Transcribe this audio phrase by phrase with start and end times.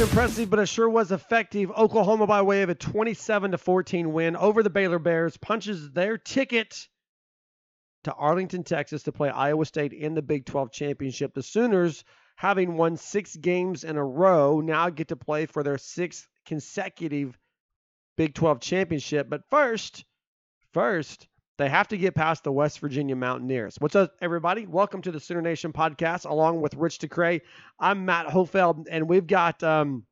[0.00, 1.70] wasn't impressive, but it sure was effective.
[1.72, 6.16] Oklahoma, by way of a 27 to 14 win over the Baylor Bears, punches their
[6.16, 6.88] ticket
[8.04, 11.34] to Arlington, Texas, to play Iowa State in the Big 12 championship.
[11.34, 12.02] The Sooners,
[12.36, 17.38] having won six games in a row, now get to play for their sixth consecutive
[18.16, 19.28] Big 12 championship.
[19.28, 20.06] But first,
[20.72, 21.28] first,
[21.60, 23.76] they have to get past the West Virginia Mountaineers.
[23.78, 24.64] What's up, everybody?
[24.66, 27.42] Welcome to the Sooner Nation podcast, along with Rich DeCray.
[27.78, 30.06] I'm Matt Hofeld, and we've got um,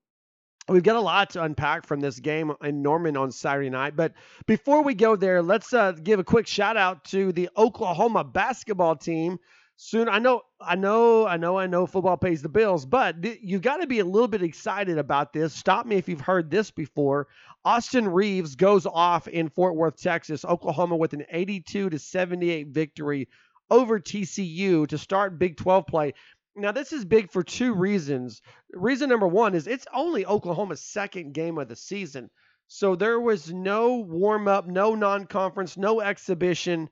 [0.69, 3.97] we've got a lot to unpack from this game in Norman on Saturday night.
[3.97, 4.13] But
[4.47, 8.97] before we go there, let's uh, give a quick shout out to the Oklahoma basketball
[8.97, 9.39] team
[9.77, 10.07] soon.
[10.11, 13.59] I know, I know, I know, I know football pays the bills, but th- you
[13.59, 15.55] got to be a little bit excited about this.
[15.55, 17.27] Stop me if you've heard this before.
[17.69, 23.29] Austin Reaves goes off in Fort Worth, Texas, Oklahoma with an 82 to 78 victory
[23.69, 26.15] over TCU to start Big 12 play.
[26.57, 28.41] Now, this is big for two reasons.
[28.73, 32.31] Reason number one is it's only Oklahoma's second game of the season.
[32.69, 36.89] So there was no warm up, no non conference, no exhibition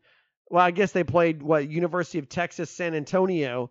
[0.51, 3.71] well, I guess they played what University of Texas San Antonio,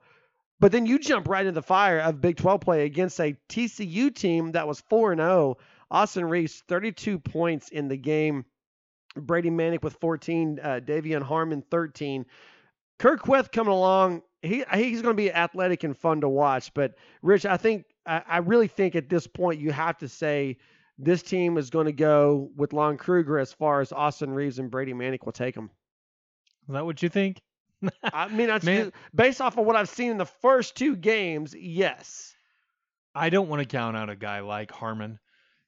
[0.59, 4.13] but then you jump right into the fire of Big 12 play against a TCU
[4.13, 5.57] team that was 4 and 0.
[5.95, 8.43] Austin Reaves 32 points in the game.
[9.15, 12.25] Brady Manek with 14, uh, De'Vion Harmon 13.
[12.99, 14.21] Kur Kuath coming along.
[14.41, 16.73] He he's going to be athletic and fun to watch.
[16.73, 20.57] But Rich, I think I, I really think at this point you have to say
[20.99, 24.69] this team is going to go with Lon Kruger as far as Austin Reaves and
[24.69, 25.71] Brady Manek will take them.
[26.67, 27.39] Is that what you think?
[28.03, 31.55] I mean, that's Man, based off of what I've seen in the first two games.
[31.57, 32.35] Yes.
[33.15, 35.19] I don't want to count out a guy like Harmon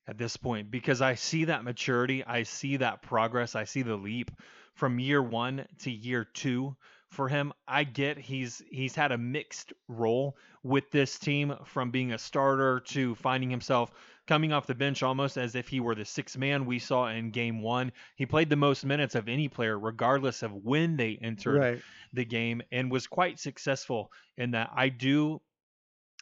[0.08, 3.95] at this point because I see that maturity, I see that progress, I see the
[3.95, 4.31] leap
[4.73, 6.76] from year 1 to year 2
[7.09, 7.54] for him.
[7.67, 12.81] I get he's he's had a mixed role with this team from being a starter
[12.87, 13.92] to finding himself
[14.27, 17.31] coming off the bench almost as if he were the sixth man we saw in
[17.31, 17.92] game one.
[18.15, 21.81] He played the most minutes of any player, regardless of when they entered right.
[22.14, 24.70] the game, and was quite successful in that.
[24.76, 25.42] I do,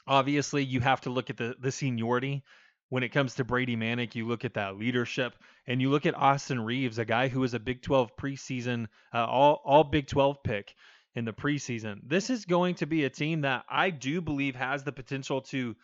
[0.07, 2.43] obviously, you have to look at the, the seniority.
[2.89, 5.35] When it comes to Brady Manek, you look at that leadership,
[5.65, 9.25] and you look at Austin Reaves, a guy who was a Big 12 preseason, uh,
[9.25, 10.75] all all Big 12 pick
[11.15, 11.99] in the preseason.
[12.03, 15.75] This is going to be a team that I do believe has the potential to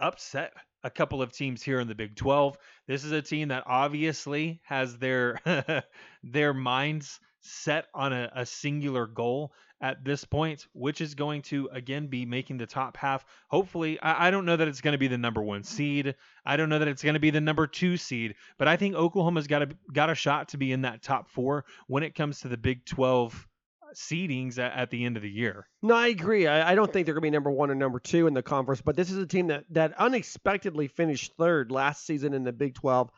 [0.00, 2.56] upset a couple of teams here in the Big 12.
[2.86, 5.38] This is a team that obviously has their
[6.22, 11.68] their minds set on a, a, singular goal at this point, which is going to
[11.72, 13.24] again be making the top half.
[13.48, 16.14] Hopefully, I, I don't know that it's going to be the number one seed.
[16.44, 18.94] I don't know that it's going to be the number two seed, but I think
[18.94, 22.40] Oklahoma's got a got a shot to be in that top four when it comes
[22.40, 23.46] to the Big 12
[23.94, 25.66] seedings at, at, the end of the year.
[25.82, 26.46] No, I agree.
[26.46, 28.42] I, I don't think they're going to be number one or number two in the
[28.42, 32.52] conference, but this is a team that, that unexpectedly finished third last season in the
[32.52, 33.10] Big 12.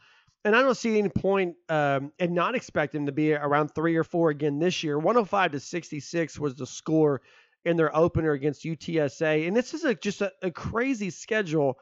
[0.45, 4.05] And I don't see any point um, not expect them to be around three or
[4.05, 4.99] four again this year.
[4.99, 7.23] 105 to 66 was the score
[7.65, 9.47] in their opener against UTSA.
[9.47, 11.79] And this is a, just a, a crazy schedule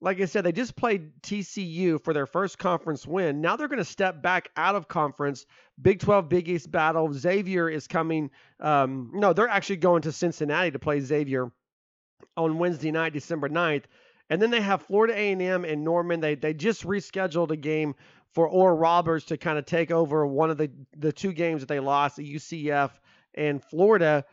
[0.00, 3.40] like I said, they just played TCU for their first conference win.
[3.40, 5.44] Now they're going to step back out of conference.
[5.80, 7.12] Big 12 Big East battle.
[7.12, 8.30] Xavier is coming.
[8.60, 11.50] Um, no, they're actually going to Cincinnati to play Xavier
[12.36, 13.84] on Wednesday night, December 9th.
[14.30, 16.20] And then they have Florida A&M and Norman.
[16.20, 17.94] They they just rescheduled a game
[18.34, 21.68] for Oral Roberts to kind of take over one of the the two games that
[21.68, 22.90] they lost, UCF
[23.34, 24.24] and Florida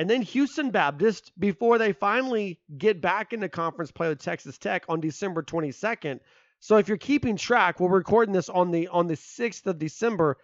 [0.00, 4.86] and then Houston Baptist before they finally get back into conference play with Texas Tech
[4.88, 6.20] on December 22nd.
[6.58, 10.38] So if you're keeping track, we're recording this on the on the 6th of December.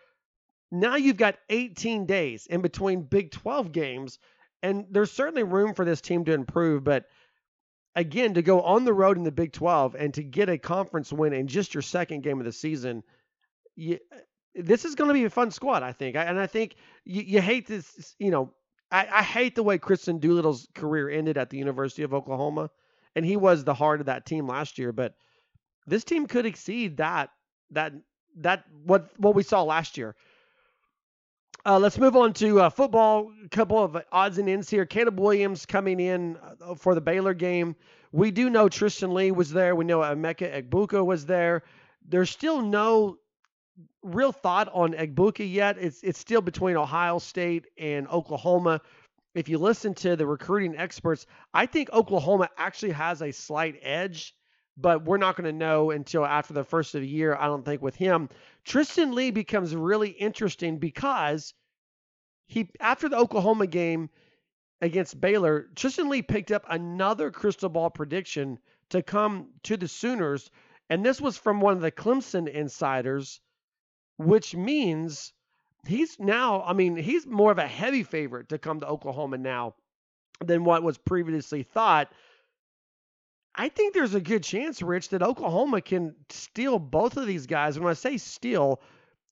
[0.70, 4.18] Now you've got 18 days in between Big 12 games,
[4.62, 6.84] and there's certainly room for this team to improve.
[6.84, 7.06] But
[7.96, 11.12] again, to go on the road in the Big 12 and to get a conference
[11.12, 13.02] win in just your second game of the season,
[13.74, 14.18] you, uh,
[14.54, 16.14] this is going to be a fun squad, I think.
[16.16, 18.52] And I think you, you hate this, you know,
[18.92, 22.70] I, I hate the way Kristian Doolittle's career ended at the University of Oklahoma,
[23.16, 24.92] and he was the heart of that team last year.
[24.92, 25.14] But
[25.86, 27.30] this team could exceed that
[27.72, 27.92] that
[28.36, 30.14] that what what we saw last year.
[31.66, 33.32] Uh, let's move on to uh, football.
[33.44, 34.86] A couple of odds and ends here.
[34.86, 37.74] Caleb Williams coming in uh, for the Baylor game.
[38.12, 39.74] We do know Tristan Leigh was there.
[39.74, 41.64] We know Emeka Egbuka was there.
[42.08, 43.16] There's still no
[44.04, 45.76] real thought on Egbuka yet.
[45.80, 48.80] It's it's still between Ohio State and Oklahoma.
[49.34, 54.35] If you listen to the recruiting experts, I think Oklahoma actually has a slight edge,
[54.76, 57.34] but we're not going to know until after the first of the year.
[57.34, 58.28] I don't think with him.
[58.64, 61.54] Tristan Leigh becomes really interesting because
[62.46, 64.10] he after the Oklahoma game
[64.80, 68.58] against Baylor, Tristan Leigh picked up another crystal ball prediction
[68.90, 70.50] to come to the Sooners.
[70.88, 73.40] And this was from one of the Clemson insiders,
[74.18, 75.32] which means
[75.86, 79.74] he's now, I mean, he's more of a heavy favorite to come to Oklahoma now
[80.44, 82.12] than what was previously thought.
[83.56, 87.78] I think there's a good chance, Rich, that Oklahoma can steal both of these guys.
[87.78, 88.82] When I say steal,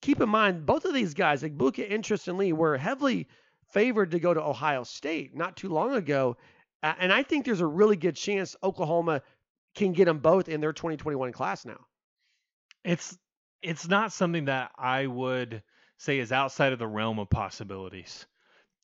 [0.01, 3.29] keep in mind both of these guys, like Buka Interest and Leigh, were heavily
[3.73, 6.37] favored to go to Ohio State not too long ago.
[6.83, 9.23] And I think there's a really good chance Oklahoma
[9.75, 11.81] can get them both in their 2021 class now.
[12.85, 13.19] It's
[13.63, 15.63] it's not something that I would
[15.97, 18.27] say is outside of the realm of possibilities.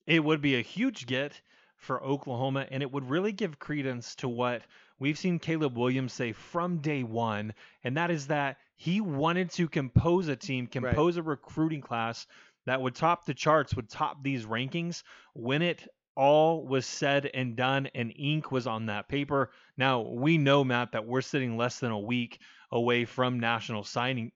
[0.07, 1.41] It would be a huge get
[1.77, 4.63] for Oklahoma, and it would really give credence to what
[5.01, 9.69] we've seen Caleb Williams say from day one, and that is that he wanted to
[9.69, 11.27] compose a team, compose right.
[11.27, 12.27] a recruiting class
[12.67, 15.03] that would top the charts, would top these rankings
[15.35, 19.51] when it all was said and done and ink was on that paper.
[19.77, 22.39] Now, we know, Matt, that we're sitting less than a week
[22.71, 24.31] away from national signing,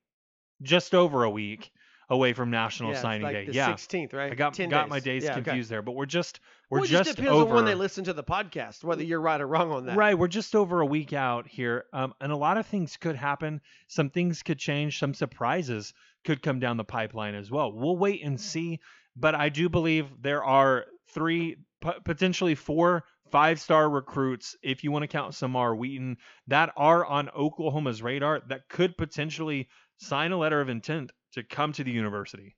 [0.63, 1.71] just over a week
[2.11, 3.47] away from National yeah, Signing like Day.
[3.47, 4.33] The yeah, 16th, right?
[4.33, 4.91] I got got days.
[4.91, 5.75] my days yeah, confused okay.
[5.77, 6.41] there, but we're just
[6.71, 7.51] we're well, just, just depends over.
[7.51, 9.97] on when they listen to the podcast, whether you're right or wrong on that.
[9.97, 13.17] Right, we're just over a week out here, um, and a lot of things could
[13.17, 13.61] happen.
[13.89, 14.99] Some things could change.
[14.99, 17.73] Some surprises could come down the pipeline as well.
[17.73, 18.81] We'll wait and see.
[19.17, 21.57] But I do believe there are three,
[22.05, 23.05] potentially four
[23.35, 28.41] five star recruits, if you want to count Samar Wheaton, that are on Oklahoma's radar
[28.49, 32.57] that could potentially sign a letter of intent to come to the university.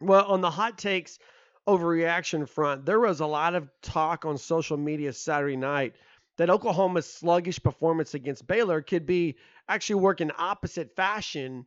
[0.00, 1.18] Well, on the hot takes
[1.66, 5.94] overreaction front, there was a lot of talk on social media Saturday night
[6.36, 9.36] that Oklahoma's sluggish performance against Baylor could be
[9.68, 11.66] actually work in opposite fashion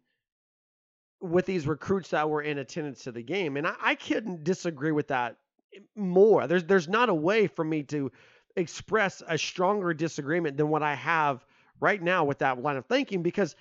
[1.22, 3.58] with these recruits that were in attendance to the game.
[3.58, 5.38] And I, I couldn't disagree with that
[5.96, 6.48] more.
[6.48, 8.12] There's there's not a way for me to
[8.56, 11.46] express a stronger disagreement than what I have
[11.80, 13.56] right now with that line of thinking because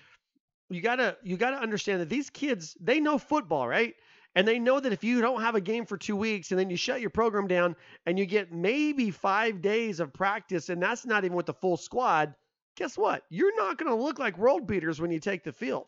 [0.71, 3.95] you gotta you gotta understand that these kids they know football, right?
[4.35, 6.71] And they know that if you don't have a game for two weeks and then
[6.71, 7.75] you shut your program down
[8.07, 11.77] and you get maybe five days of practice and that's not even with the full
[11.77, 12.35] squad,
[12.77, 13.25] guess what?
[13.31, 15.87] You're not going to look like world beaters when you take the field.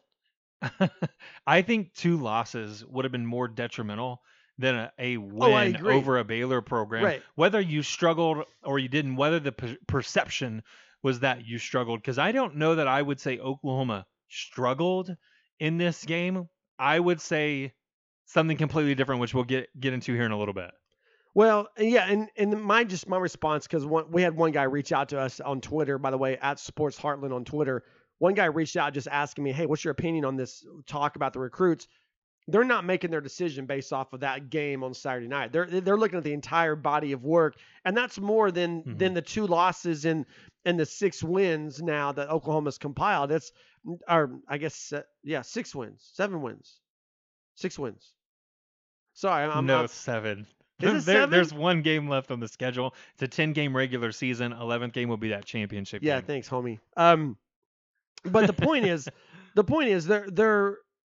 [1.46, 4.20] I think two losses would have been more detrimental
[4.58, 7.04] than a, a oh, win oh, over a Baylor program.
[7.04, 7.22] Right.
[7.34, 10.62] Whether you struggled or you didn't, whether the per- perception
[11.02, 15.14] was that you struggled, because I don't know that I would say Oklahoma struggled
[15.58, 16.48] in this game.
[16.78, 17.74] I would say
[18.24, 20.70] something completely different, which we'll get get into here in a little bit.
[21.34, 25.10] Well, yeah, and and my just my response because we had one guy reach out
[25.10, 27.84] to us on Twitter, by the way, at Sports Heartland on Twitter.
[28.18, 31.32] One guy reached out just asking me, "Hey, what's your opinion on this talk about
[31.32, 31.86] the recruits?"
[32.48, 35.52] They're not making their decision based off of that game on Saturday night.
[35.52, 38.96] They're they're looking at the entire body of work, and that's more than mm-hmm.
[38.96, 40.26] than the two losses and
[40.64, 43.30] and the six wins now that Oklahoma's compiled.
[43.30, 43.52] It's
[44.08, 44.92] or I guess
[45.22, 46.78] yeah, six wins, seven wins,
[47.54, 48.12] six wins.
[49.14, 50.46] Sorry, I'm no I'm, seven.
[50.82, 51.28] It seven?
[51.28, 52.94] There's one game left on the schedule.
[53.12, 54.52] It's a 10 game regular season.
[54.52, 56.02] 11th game will be that championship.
[56.02, 56.26] Yeah, game.
[56.26, 56.78] thanks, homie.
[56.96, 57.36] Um,
[58.24, 59.06] but the point is,
[59.54, 60.78] the point is they're they're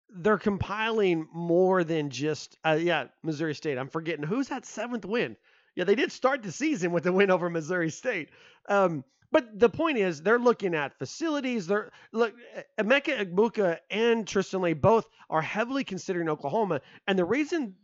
[0.10, 3.77] they're compiling more than just uh, yeah Missouri State.
[3.77, 5.38] I'm forgetting who's that seventh win.
[5.75, 8.30] Yeah, they did start the season with the win over Missouri State.
[8.68, 11.67] Um, but the point is, they're looking at facilities.
[11.67, 17.25] They're look, eh, Emeka Egbuka and Tristan Leigh both are heavily considering Oklahoma, and the
[17.25, 17.75] reason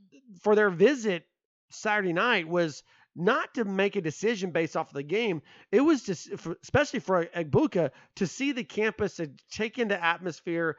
[0.42, 1.26] for their visit
[1.70, 2.84] Saturday night was
[3.16, 5.42] not to make a decision based off of the game.
[5.72, 6.30] It was just,
[6.62, 10.78] especially for Egbuka, to see the campus, to take in the atmosphere,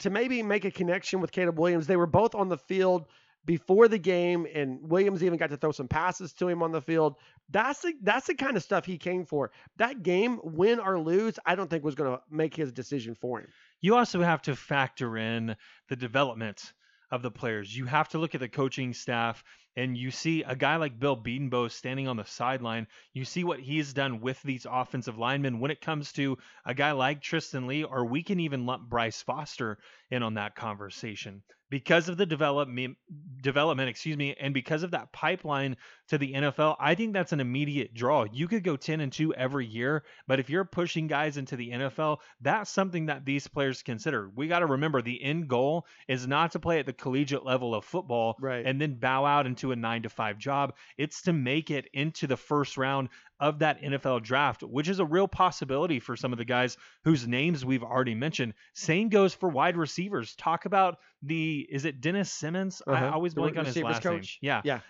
[0.00, 1.86] to maybe make a connection with Caleb Williams.
[1.86, 3.06] They were both on the field
[3.44, 6.82] before the game, and Williams even got to throw some passes to him on the
[6.82, 7.16] field.
[7.50, 9.50] That's the that's the kind of stuff he came for.
[9.76, 13.40] That game, win or lose, I don't think was going to make his decision for
[13.40, 13.48] him.
[13.80, 15.56] You also have to factor in
[15.88, 16.72] the development
[17.10, 17.74] of the players.
[17.74, 19.42] You have to look at the coaching staff
[19.76, 22.86] and you see a guy like Bill Bedenbaugh standing on the sideline.
[23.14, 26.92] You see what he's done with these offensive linemen when it comes to a guy
[26.92, 29.78] like Tristan Leigh, or we can even lump Bryce Foster
[30.10, 32.96] in on that conversation because of the development
[33.40, 35.76] development, excuse me, and because of that pipeline
[36.08, 38.24] to the NFL, I think that's an immediate draw.
[38.32, 41.70] You could go 10 and 2 every year, but if you're pushing guys into the
[41.70, 44.30] NFL, that's something that these players consider.
[44.34, 47.74] We got to remember the end goal is not to play at the collegiate level
[47.74, 48.66] of football right.
[48.66, 50.74] and then bow out into a 9 to 5 job.
[50.96, 53.08] It's to make it into the first round
[53.40, 57.26] of that NFL draft, which is a real possibility for some of the guys whose
[57.26, 58.54] names we've already mentioned.
[58.74, 60.34] Same goes for wide receivers.
[60.36, 62.82] Talk about the is it Dennis Simmons?
[62.86, 63.06] Uh-huh.
[63.06, 64.38] I always blank on his last coach?
[64.42, 64.48] name.
[64.48, 64.62] Yeah.
[64.64, 64.80] Yeah.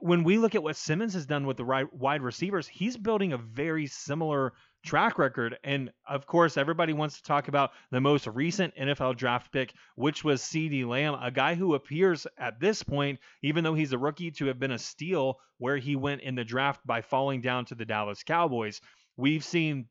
[0.00, 3.38] when we look at what Simmons has done with the wide receivers, he's building a
[3.38, 4.52] very similar
[4.84, 5.58] track record.
[5.64, 10.24] And of course, everybody wants to talk about the most recent NFL draft pick, which
[10.24, 14.30] was CeeDee Lamb, a guy who appears at this point, even though he's a rookie,
[14.32, 17.74] to have been a steal where he went in the draft by falling down to
[17.74, 18.80] the Dallas Cowboys.
[19.16, 19.86] We've seen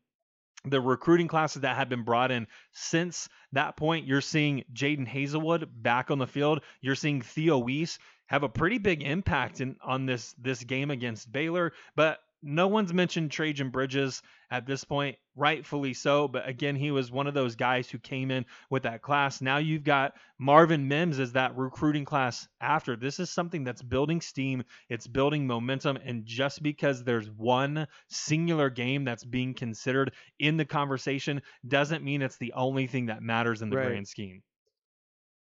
[0.64, 4.06] the recruiting classes that have been brought in since that point.
[4.06, 6.62] You're seeing Jadon Haselwood back on the field.
[6.80, 11.30] You're seeing Theo Wease have a pretty big impact in on this this game against
[11.30, 11.72] Baylor.
[11.96, 16.28] But no one's mentioned Trejan Bridges at this point, rightfully so.
[16.28, 19.40] But again, he was one of those guys who came in with that class.
[19.40, 22.96] Now you've got Marvin Mims as that recruiting class after.
[22.96, 25.96] This is something that's building steam, it's building momentum.
[25.96, 32.22] And just because there's one singular game that's being considered in the conversation doesn't mean
[32.22, 33.84] it's the only thing that matters in the Right.
[33.86, 34.42] grand scheme.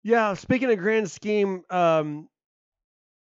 [0.03, 2.29] Yeah, speaking of grand scheme, um,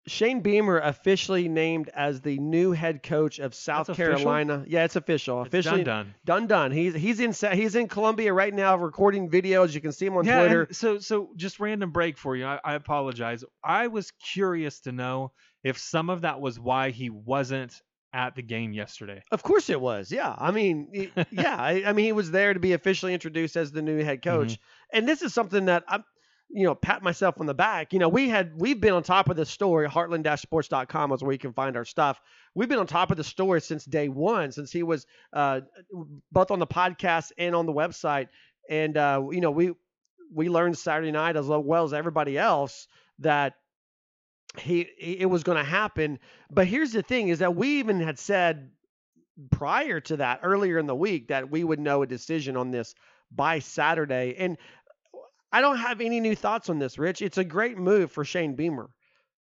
[0.07, 4.17] Shane Beamer officially named as the new head coach of South That's official?
[4.17, 4.63] Carolina.
[4.67, 5.41] Yeah, it's official.
[5.41, 6.69] It's officially done, done done.
[6.69, 6.71] done.
[6.71, 9.73] He's he's in he's in Columbia right now recording videos.
[9.73, 10.67] You can see him on yeah, Twitter.
[10.71, 12.45] so so just random break for you.
[12.45, 13.43] I, I apologize.
[13.63, 15.31] I was curious to know
[15.63, 17.81] if some of that was why he wasn't
[18.13, 19.21] at the game yesterday.
[19.29, 20.09] Of course it was.
[20.09, 20.33] Yeah.
[20.37, 21.55] I mean, yeah.
[21.57, 24.53] I, I mean, he was there to be officially introduced as the new head coach.
[24.53, 24.97] Mm-hmm.
[24.97, 26.05] And this is something that I'm,
[26.49, 27.91] you know, pat myself on the back.
[27.93, 29.87] You know, we had, we've been on top of the story.
[29.87, 32.21] Heartland-sports.com is where you can find our stuff.
[32.53, 35.61] We've been on top of the story since day one, since he was uh,
[36.31, 38.27] both on the podcast and on the website.
[38.69, 39.73] And, uh, you know, we,
[40.33, 42.87] we learned Saturday night as well as everybody else
[43.19, 43.55] that
[44.59, 46.19] he it was going to happen.
[46.49, 48.71] But here's the thing: is that we even had said
[49.51, 52.95] prior to that earlier in the week that we would know a decision on this
[53.31, 54.35] by Saturday.
[54.37, 54.57] And
[55.55, 57.21] I don't have any new thoughts on this, Rich.
[57.21, 58.89] It's a great move for Shane Beamer.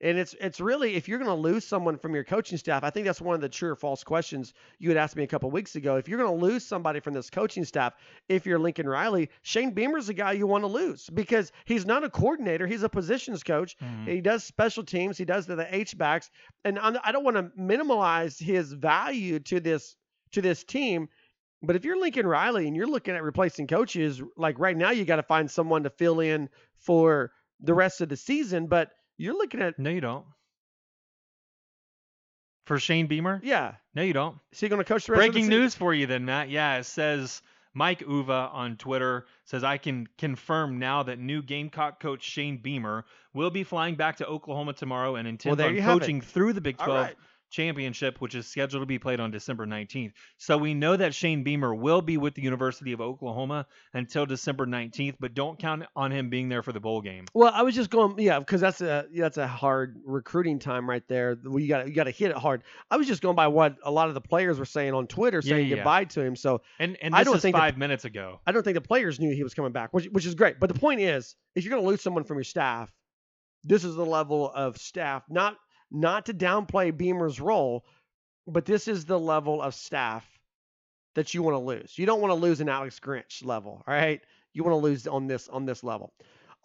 [0.02, 2.92] And it's it's really if you're going to lose someone from your coaching staff, I
[2.92, 5.50] think that's one of the true or false questions you had asked me a couple
[5.50, 5.96] weeks ago.
[5.96, 7.94] If you're going to lose somebody from this coaching staff,
[8.30, 12.04] if you're Lincoln Riley, Shane Beamer's the guy you want to lose because he's not
[12.04, 13.76] a coordinator, he's a positions coach.
[13.80, 14.08] Mhm.
[14.08, 15.18] He does special teams.
[15.18, 16.30] He does the, the H backs,
[16.64, 19.96] and I'm, I don't want to minimize his value to this
[20.34, 21.10] to this team.
[21.66, 25.06] But if you're Lincoln Riley and you're looking at replacing coaches, like right now, you
[25.06, 28.68] got to find someone to fill in for the rest of the season.
[28.68, 30.26] But you're looking at No, you don't.
[32.66, 33.42] For Shane Beamer?
[33.44, 34.38] yeah, No, you don't.
[34.52, 36.50] is he going to coach the rest of the Breaking news for you then, Matt.
[36.50, 37.44] Yeah, it says
[37.76, 43.06] Mike Uva on Twitter says I can confirm now that new Gamecock coach Shane Beamer
[43.34, 46.00] will be flying back to Oklahoma tomorrow and intends there on you have it.
[46.00, 47.16] coaching through the Big 12 right.
[47.50, 50.12] Championship, which is scheduled to be played on December 19th.
[50.38, 54.66] So we know that Shane Beamer will be with the University of Oklahoma until December
[54.66, 57.26] 19th, but don't count on him being there for the bowl game.
[57.34, 61.04] Well, I was just going, yeah, because that's a that's a hard recruiting time right
[61.08, 61.38] there.
[61.44, 62.64] You got you got to hit it hard.
[62.92, 65.42] I was just going by what a lot of the players were saying on Twitter,
[65.42, 65.76] saying yeah, yeah.
[65.78, 66.36] goodbye to him.
[66.36, 68.40] So And and I don't think five minutes ago.
[68.46, 70.60] I don't think the players knew he was coming back, which which is great.
[70.60, 72.92] But the point is, if you're going to lose someone from your staff,
[73.64, 75.24] this is the level of staff.
[75.30, 75.58] Not
[75.96, 77.86] not to downplay Beamer's role,
[78.48, 80.28] but this is the level of staff
[81.16, 81.98] that you want to lose.
[81.98, 84.22] You don't want to lose an Alex Grinch level, all right?
[84.54, 86.14] You want to lose on this on this level.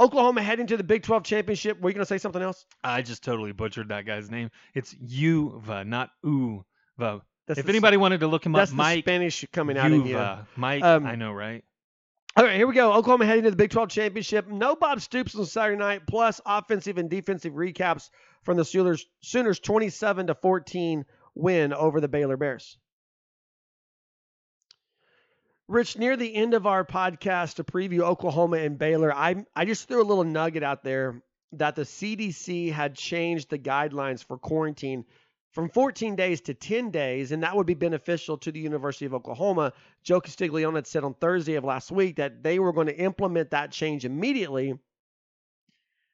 [0.01, 1.81] Oklahoma heading to the Big 12 championship.
[1.81, 2.65] Were you going to say something else?
[2.83, 4.51] I just totally butchered that guy's name.
[4.75, 6.65] It's Uva, not Uva.
[7.47, 9.93] That's if the- anybody wanted to look him that's up, the Mike Spanish coming out
[9.93, 10.19] of you.
[10.57, 11.65] Mike, Um, I know, right?
[12.37, 12.93] All right, here we go.
[12.93, 14.47] Oklahoma heading to the Big 12 championship.
[14.47, 18.09] No Bob Stoops on Saturday night, plus offensive and defensive recaps
[18.45, 19.05] from the Sooners.
[19.21, 22.79] Sooners 27 to 14 win over the Baylor Bears.
[25.67, 29.89] Rich, near the end of our podcast to preview Oklahoma and Baylor, I I just
[29.89, 31.23] threw a little nugget out there
[31.53, 35.05] that the CDC had changed the guidelines for quarantine
[35.53, 39.15] from 14 days to 10 days, and that would be beneficial to the University of
[39.15, 39.73] Oklahoma.
[40.03, 43.51] Joe Castiglione had said on Thursday of last week that they were going to implement
[43.51, 44.79] that change immediately.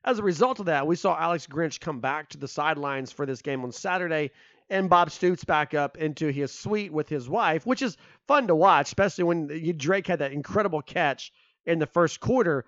[0.04, 3.26] As a result of that, we saw Alex Grinch come back to the sidelines for
[3.26, 4.30] this game on Saturday,
[4.70, 8.54] and Bob Stoops back up into his suite with his wife, which is fun to
[8.54, 11.32] watch, especially when Drake had that incredible catch
[11.66, 12.64] in the first quarter.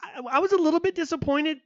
[0.00, 1.60] I, I was a little bit disappointed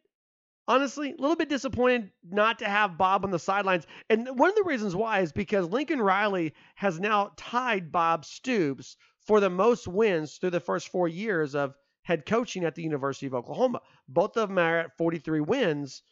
[0.66, 3.86] honestly, a little bit disappointed not to have Bob on the sidelines.
[4.08, 8.96] And one of the reasons why is because Lincoln Riley has now tied Bob Stoops
[9.26, 13.26] for the most wins through the first four years of head coaching at the University
[13.26, 13.80] of Oklahoma.
[14.08, 16.02] Both of them are at 43 wins.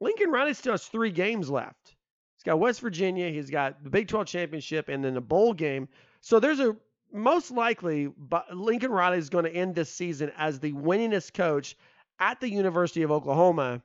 [0.00, 1.94] Lincoln Riley still has three games left.
[2.36, 5.88] He's got West Virginia, he's got the Big 12 championship, and then a bowl game.
[6.20, 6.76] So there's a
[7.12, 11.76] most likely but Lincoln Riley is going to end this season as the winningest coach
[12.20, 13.82] at the University of Oklahoma.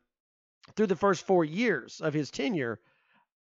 [0.76, 2.80] through the first four years of his tenure.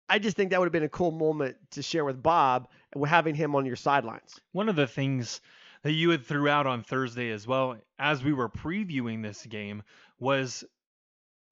[0.07, 2.69] I just think that would have been a cool moment to share with Bob,
[3.05, 4.39] having him on your sidelines.
[4.53, 5.41] One of the things
[5.83, 9.83] that you had threw out on Thursday as well, as we were previewing this game,
[10.19, 10.63] was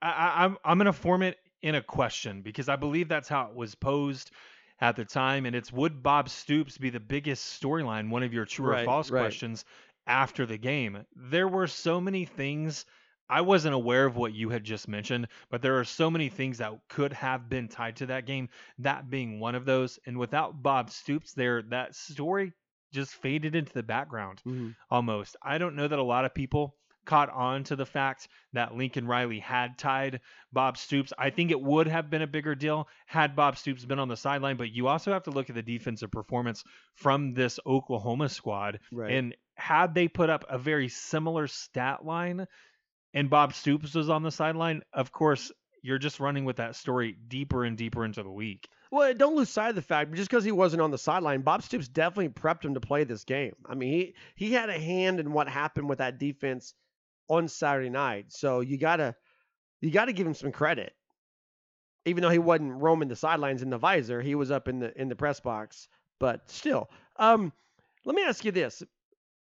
[0.02, 3.48] I, I'm I'm going to form it in a question because I believe that's how
[3.48, 4.32] it was posed
[4.80, 8.10] at the time, and it's would Bob Stoops be the biggest storyline?
[8.10, 9.22] One of your true Right, or false right.
[9.22, 9.66] questions
[10.08, 11.06] after the game.
[11.16, 12.86] There were so many things.
[13.30, 16.60] I wasn't aware of what you had just mentioned, but there are so many things
[16.60, 20.00] that could have been tied to that game, that being one of those.
[20.06, 22.54] And without Bob Stoops there, that story
[22.94, 24.70] just faded into the background mm-hmm.
[24.90, 25.36] almost.
[25.42, 26.76] I don't know that a lot of people
[27.08, 30.20] caught on to the fact that Lincoln Riley had tied
[30.52, 31.14] Bob Stoops.
[31.18, 34.18] I think it would have been a bigger deal had Bob Stoops been on the
[34.18, 36.64] sideline, but you also have to look at the defensive performance
[36.96, 38.80] from this Oklahoma squad.
[38.92, 39.14] Right.
[39.14, 42.46] And had they put up a very similar stat line
[43.14, 47.18] and Bob Stoops was on the sideline, of course, you're just running with that story
[47.28, 48.68] deeper and deeper into the week.
[48.92, 51.64] Well, don't lose sight of the fact just because he wasn't on the sideline, Bob
[51.64, 53.54] Stoops definitely prepped him to play this game.
[53.66, 56.74] I mean, he he had a hand in what happened with that defense
[57.30, 58.26] on Saturday night.
[58.30, 59.16] So you gotta
[59.82, 60.94] you gotta give him some credit.
[62.06, 65.00] Even though he wasn't roaming the sidelines in the visor, he was up in the
[65.00, 65.90] in the press box.
[66.20, 67.52] But still, um,
[68.06, 68.82] let me ask you this: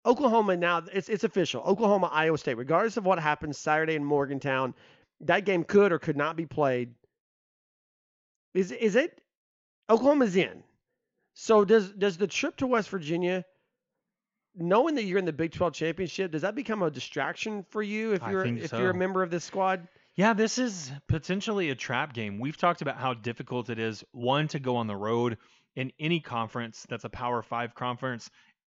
[0.05, 1.61] Oklahoma now it's it's official.
[1.61, 4.73] Oklahoma Iowa State, regardless of what happens Saturday in Morgantown,
[5.21, 6.93] that game could or could not be played.
[8.53, 9.21] Is is it
[9.89, 10.63] Oklahoma's in.
[11.33, 13.45] So does does the trip to West Virginia,
[14.55, 18.13] knowing that you're in the Big 12 championship, does that become a distraction for you
[18.13, 19.87] if you're if you're a member of this squad?
[20.15, 22.39] Yeah, this is potentially a trap game.
[22.39, 25.37] We've talked about how difficult it is, one, to go on the road
[25.75, 28.29] in any conference that's a Power Five conference.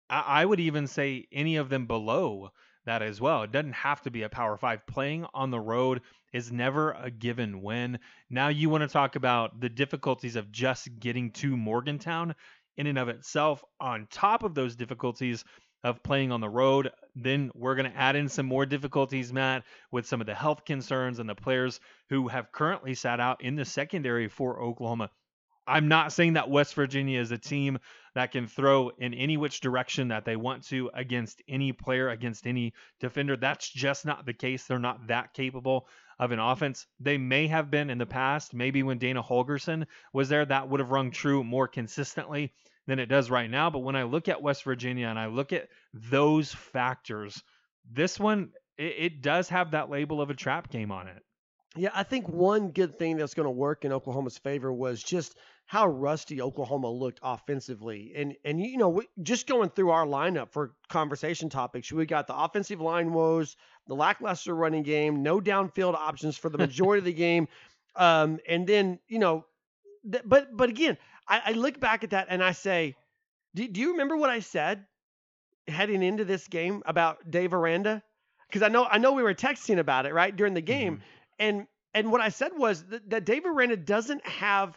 [0.10, 2.52] I, I would even say any of them below
[2.86, 3.44] that as well.
[3.44, 4.88] It doesn't have to be a Power Five.
[4.88, 6.02] Playing on the road
[6.34, 8.00] is never a given win.
[8.30, 12.36] Now, you want to talk about the difficulties of just getting to Morgantown
[12.78, 15.44] in and of itself, on top of those difficulties
[15.84, 16.90] of playing on the road.
[17.16, 20.64] Then we're going to add in some more difficulties, Matt, with some of the health
[20.66, 21.80] concerns and the players
[22.10, 25.10] who have currently sat out in the secondary for Oklahoma.
[25.68, 27.80] I'm not saying that West Virginia is a team
[28.16, 32.48] that can throw in any which direction that they want to against any player, against
[32.48, 33.38] any defender.
[33.38, 34.66] That's just not the case.
[34.66, 35.88] They're not that capable
[36.20, 36.86] of an offense.
[37.00, 38.54] They may have been in the past.
[38.54, 42.52] Maybe when Dana Holgorsen was there, that would have rung true more consistently
[42.88, 43.70] than it does right now.
[43.70, 47.42] But when I look at West Virginia and I look at those factors,
[47.90, 51.24] this one, it, it does have that label of a trap game on it.
[51.76, 55.38] Yeah, I think one good thing that's going to work in Oklahoma's favor was just
[55.70, 58.12] how rusty Oklahoma looked offensively.
[58.16, 62.26] And and you know, we, just going through our lineup for conversation topics, we got
[62.26, 63.56] the offensive line woes,
[63.88, 67.48] the lackluster running game, no downfield options for the majority of the game,
[67.96, 69.46] um, and then you know,
[70.12, 72.96] th- but but again, I, I look back at that and I say,
[73.54, 74.86] do, do you remember what I said
[75.68, 78.02] heading into this game about Dave Aranda?
[78.48, 81.02] Because I know I know we were texting about it right during the game Mhm.
[81.38, 84.76] and and what I said was that, that Dave Aranda doesn't have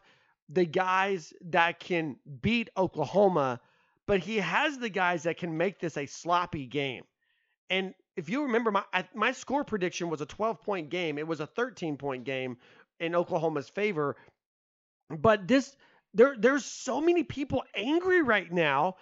[0.52, 3.60] the guys that can beat Oklahoma,
[4.06, 7.04] but he has the guys that can make this a sloppy game.
[7.70, 8.84] And if you remember, my
[9.14, 11.18] my score prediction was a 12 point game.
[11.18, 12.58] It was a 13 point game
[13.00, 14.16] in Oklahoma's favor.
[15.08, 15.74] But this
[16.14, 18.96] there there's so many people angry right now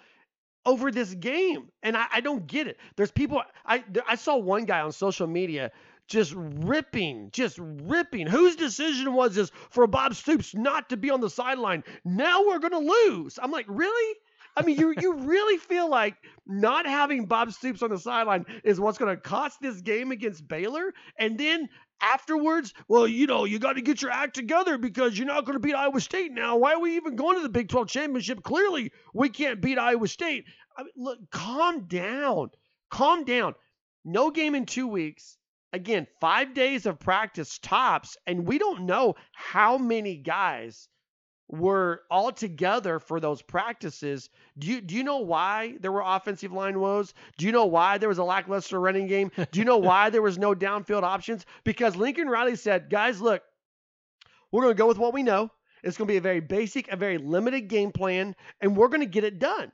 [0.65, 2.77] over this game, and I, I don't get it.
[2.95, 5.71] There's people I I saw one guy on social media
[6.11, 8.27] just ripping, just ripping.
[8.27, 11.83] Whose decision was this for Bob Stoops not to be on the sideline?
[12.03, 13.39] Now we're gonna lose.
[13.41, 14.17] I'm like, really?
[14.55, 18.79] I mean, you you really feel like not having Bob Stoops on the sideline is
[18.79, 20.93] what's going to cost this game against Baylor?
[21.17, 21.69] And then
[22.01, 25.55] afterwards, well, you know, you got to get your act together because you're not going
[25.55, 26.57] to beat Iowa State now.
[26.57, 28.43] Why are we even going to the Big 12 championship?
[28.43, 30.43] Clearly, we can't beat Iowa State.
[30.75, 32.49] I mean, look, calm down,
[32.89, 33.53] calm down.
[34.03, 35.37] No game in two weeks.
[35.73, 40.89] Again, five days of practice tops, and we don't know how many guys
[41.47, 44.29] were all together for those practices.
[44.57, 47.13] Do you do you know why there were offensive line woes?
[47.37, 49.31] Do you know why there was a lackluster running game?
[49.51, 51.45] Do you know why there was no downfield options?
[51.63, 53.41] Because Lincoln Riley said, "Guys, look,
[54.51, 55.51] we're going to go with what we know.
[55.83, 59.01] It's going to be a very basic, a very limited game plan, and we're going
[59.01, 59.71] to get it done."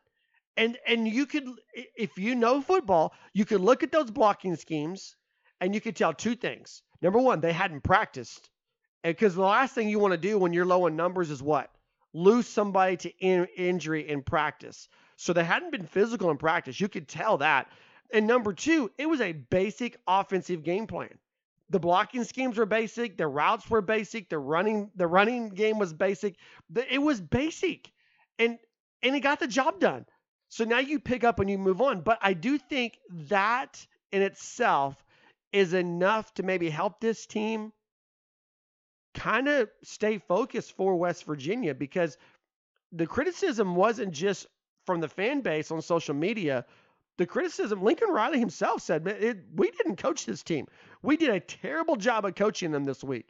[0.56, 5.16] And and you could if you know football, you could look at those blocking schemes
[5.62, 6.82] and you could tell two things.
[7.02, 8.50] Number one, they hadn't practiced.
[9.04, 11.42] And because the last thing you want to do when you're low in numbers is
[11.42, 11.72] what?
[12.14, 14.90] Lose somebody to in- injury in practice.
[15.16, 16.80] So they hadn't been physical in practice.
[16.80, 17.70] You could tell that.
[18.14, 21.18] And number two, it was a basic offensive game plan.
[21.70, 23.18] The blocking schemes were basic.
[23.18, 24.30] The routes were basic.
[24.30, 26.36] The running the running game was basic.
[26.70, 27.92] The, it was basic,
[28.40, 28.58] and
[29.04, 30.06] and it got the job done.
[30.48, 32.02] So now you pick up and you move on.
[32.02, 34.96] But I do think that in itself
[35.52, 37.72] is enough to maybe help this team
[39.14, 42.18] kind of stay focused for West Virginia because
[42.92, 44.48] the criticism wasn't just
[44.86, 46.66] from the fan base on social media.
[47.18, 50.68] The criticism, Lincoln Riley himself said, it, we didn't coach this team.
[51.02, 53.28] We did a terrible job of coaching them this week.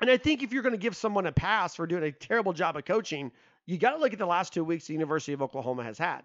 [0.00, 2.52] And I think if you're going to give someone a pass for doing a terrible
[2.52, 3.30] job of coaching,
[3.66, 6.22] you got to look at the last two weeks the University of Oklahoma has had.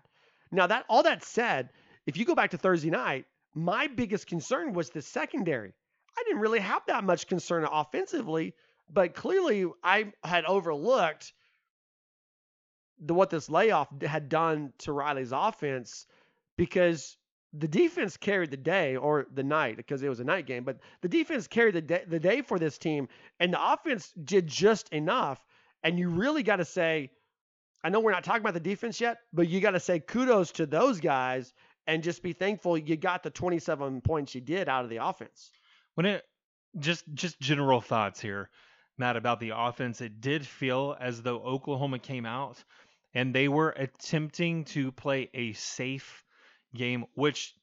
[0.51, 1.69] Now that all that said,
[2.07, 5.73] if you go back to Thursday night, my biggest concern was the secondary.
[6.17, 8.53] I didn't really have that much concern offensively,
[8.91, 11.33] but clearly I had overlooked
[12.99, 16.05] the what this layoff had done to Riley's offense
[16.57, 17.17] because
[17.53, 20.79] the defense carried the day or the night because it was a night game, but
[21.01, 23.07] the defense carried the day, the day for this team
[23.39, 25.43] and the offense did just enough.
[25.83, 27.11] And you really got to say,
[27.83, 30.51] I know we're not talking about the defense yet, but you got to say kudos
[30.53, 31.53] to those guys
[31.87, 35.51] and just be thankful you got the 27 points you did out of the offense.
[35.95, 36.23] When it
[36.77, 38.49] just just general thoughts here,
[38.97, 42.63] Matt, about the offense, it did feel as though Oklahoma came out
[43.13, 46.23] and they were attempting to play a safe
[46.75, 47.55] game, which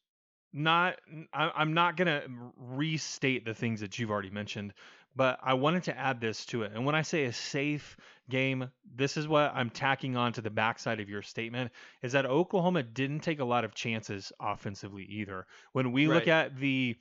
[0.52, 0.96] not
[1.32, 2.22] I, am not gonna
[2.56, 4.74] restate the things that you've already mentioned,
[5.16, 6.72] but I wanted to add this to it.
[6.74, 7.96] And when I say a safe
[8.28, 12.26] game, this is what I'm tacking on to the backside of your statement is that
[12.26, 15.46] Oklahoma didn't take a lot of chances offensively either.
[15.72, 16.14] When we right.
[16.16, 16.96] look at the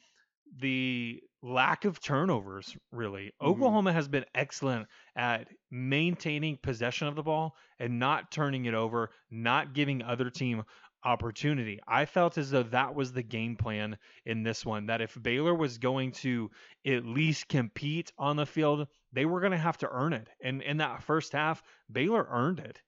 [0.59, 3.25] the lack of turnovers, really.
[3.25, 3.47] Mm-hmm.
[3.47, 9.11] Oklahoma has been excellent at maintaining possession of the ball and not turning it over,
[9.29, 10.63] not giving other team
[11.05, 11.79] opportunity.
[11.87, 15.53] I felt as though that was the game plan in this one that if Baylor
[15.53, 16.51] was going to
[16.85, 20.27] at least compete on the field, they were going to have to earn it.
[20.41, 22.81] And in that first half, Baylor earned it.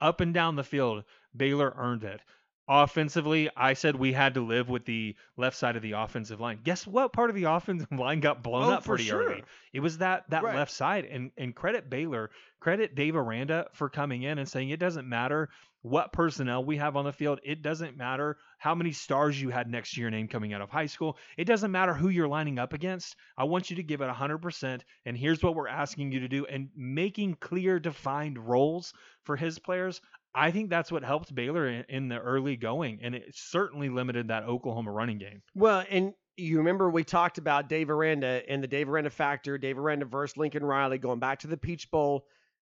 [0.00, 1.04] Up and down the field,
[1.36, 2.20] Baylor earned it.
[2.66, 6.60] Offensively, I said we had to live with the left side of the offensive line.
[6.64, 9.24] Guess what part of the offensive line got blown oh, up pretty sure.
[9.24, 9.44] early?
[9.74, 10.56] It was that that right.
[10.56, 11.04] left side.
[11.04, 15.50] And and credit Baylor, credit Dave Aranda for coming in and saying it doesn't matter
[15.84, 17.40] what personnel we have on the field.
[17.44, 20.70] It doesn't matter how many stars you had next to your name coming out of
[20.70, 21.18] high school.
[21.36, 23.16] It doesn't matter who you're lining up against.
[23.36, 24.80] I want you to give it 100%.
[25.04, 26.46] And here's what we're asking you to do.
[26.46, 28.94] And making clear, defined roles
[29.24, 30.00] for his players.
[30.34, 34.28] I think that's what helped Baylor in, in the early going, and it certainly limited
[34.28, 35.42] that Oklahoma running game.
[35.54, 39.78] Well, and you remember we talked about Dave Aranda and the Dave Aranda factor, Dave
[39.78, 42.24] Aranda versus Lincoln Riley, going back to the Peach Bowl,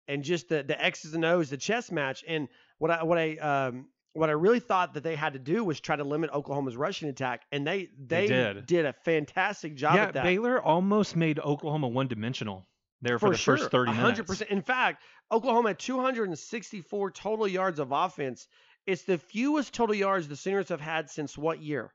[0.07, 2.23] and just the the X's and O's, the chess match.
[2.27, 2.49] And
[2.79, 5.79] what I what I um, what I really thought that they had to do was
[5.79, 8.65] try to limit Oklahoma's rushing attack, and they they, they did.
[8.65, 10.23] did a fantastic job yeah, at that.
[10.23, 12.65] Baylor almost made Oklahoma one dimensional
[13.01, 14.19] there for, for the sure, first 30 minutes.
[14.19, 14.47] 100%.
[14.47, 18.47] In fact, Oklahoma had 264 total yards of offense.
[18.85, 21.93] It's the fewest total yards the Sooners have had since what year?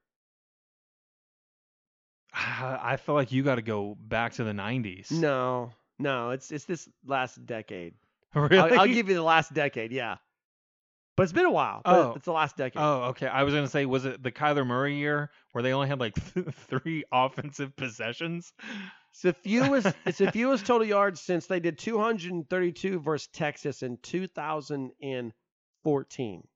[2.35, 5.11] I feel like you got to go back to the 90s.
[5.11, 7.95] No, no, it's it's this last decade.
[8.35, 8.59] Really?
[8.59, 9.91] I'll, I'll give you the last decade.
[9.93, 10.17] Yeah.
[11.19, 11.83] But it's been a while.
[11.85, 12.13] Oh.
[12.15, 12.81] it's the last decade.
[12.81, 13.27] Oh, okay.
[13.27, 16.15] I was gonna say, was it the Kyler Murray year where they only had like
[16.69, 18.53] three offensive possessions?
[19.11, 19.93] It's the fewest.
[20.07, 26.49] it's the fewest total yards since they did 232 versus Texas in 2014.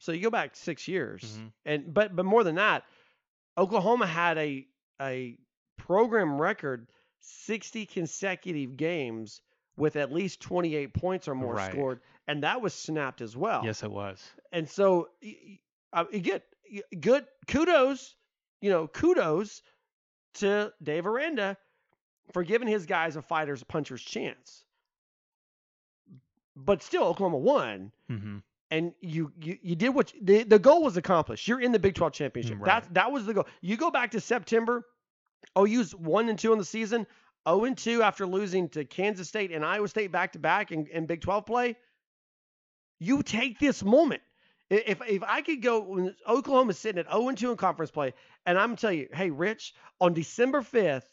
[0.00, 1.52] So you go back six years, Mhm.
[1.64, 2.84] and but but more than that,
[3.56, 4.66] Oklahoma had a
[5.00, 5.38] a
[5.78, 6.88] program record
[7.20, 9.40] 60 consecutive games
[9.76, 11.72] with at least 28 points or more Right.
[11.72, 13.62] scored, and that was snapped as well.
[13.64, 14.22] Yes, it was.
[14.52, 15.08] And so
[15.92, 16.44] uh, you get
[17.00, 18.14] good kudos,
[18.60, 19.62] you know, kudos
[20.34, 21.56] to Dave Aranda
[22.32, 24.64] for giving his guys a fighter's a puncher's chance.
[26.56, 28.38] But still, Oklahoma won, hmm
[28.70, 31.46] and you you, you did what you- the the goal was accomplished.
[31.46, 32.58] You're in the Big 12 championship.
[32.60, 32.82] Right.
[32.82, 33.46] That that was the goal.
[33.60, 34.84] You go back to September.
[35.58, 37.06] OU's one and two in the season.
[37.46, 40.86] 0 and 2 after losing to Kansas State and Iowa State back to back in
[40.86, 41.76] in Big 12 play.
[42.98, 44.22] You take this moment.
[44.70, 48.14] If if I could go when Oklahoma's sitting at 0 and 2 in conference play,
[48.46, 51.04] and I'm telling you, hey, Rich, on December 5th,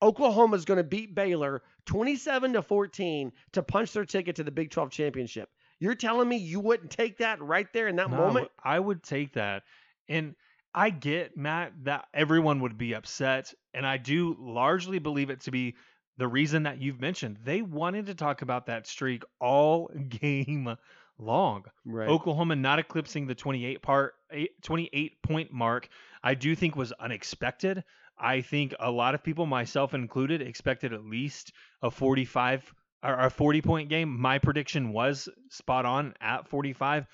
[0.00, 4.70] Oklahoma's going to beat Baylor 27 to 14 to punch their ticket to the Big
[4.70, 5.50] 12 championship.
[5.80, 8.50] You're telling me you wouldn't take that right there in that No, moment?
[8.62, 9.64] I would take that.
[10.08, 10.34] And
[10.74, 13.52] I get, Matt, that everyone would be upset.
[13.74, 15.76] And I do largely believe it to be
[16.18, 17.38] the reason that you've mentioned.
[17.44, 20.76] They wanted to talk about that streak all game
[21.22, 21.64] long.
[21.84, 22.08] Right.
[22.08, 24.14] Oklahoma not eclipsing the 28 part
[24.62, 25.88] 28 point mark,
[26.22, 27.84] I do think was unexpected.
[28.18, 33.30] I think a lot of people, myself included, expected at least a 45 or a
[33.30, 34.20] 40 point game.
[34.20, 37.06] My prediction was spot on at 45.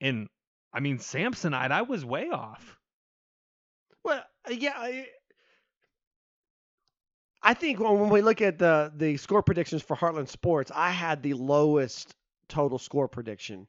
[0.00, 0.28] And
[0.72, 2.76] I mean, Samsonite, I was way off.
[4.04, 4.74] Well, uh, yeah.
[4.76, 5.06] I,
[7.42, 10.90] I think when, when we look at the the score predictions for Heartland Sports, I
[10.90, 12.14] had the lowest
[12.48, 13.66] total score prediction.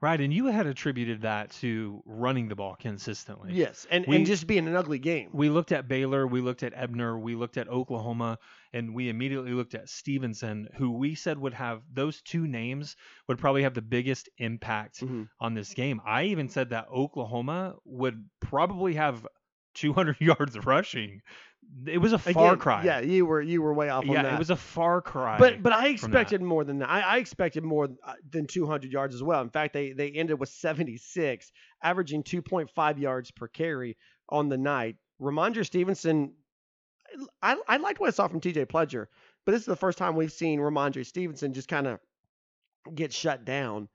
[0.00, 3.50] Right, and you had attributed that to running the ball consistently.
[3.54, 5.30] Yes, and, We- and just being an ugly game.
[5.32, 8.38] We looked at Baylor, we looked at Ebner, we looked at Oklahoma,
[8.72, 12.94] and we immediately looked at Stevenson, who we said would have those two names
[13.26, 15.28] would probably have the biggest impact Mhm.
[15.40, 16.00] on this game.
[16.06, 19.26] I even said that Oklahoma would probably have
[19.74, 21.22] 200 yards rushing.
[21.86, 22.84] It was a far Again, cry.
[22.84, 24.34] Yeah, you were you were way off on yeah, that.
[24.34, 25.38] it was a far cry.
[25.38, 26.88] but but I expected more than that.
[26.88, 29.42] I, I expected more uh, than 200 yards as well.
[29.42, 31.52] In fact, they they ended with 76,
[31.82, 33.96] averaging 2.5 yards per carry
[34.28, 34.96] on the night.
[35.20, 36.32] Rhamondre Stevenson,
[37.42, 38.66] I I liked what I saw from T.J.
[38.66, 39.06] Pledger,
[39.44, 42.00] but this is the first time we've seen Rhamondre Stevenson just kind of
[42.94, 43.88] get shut down.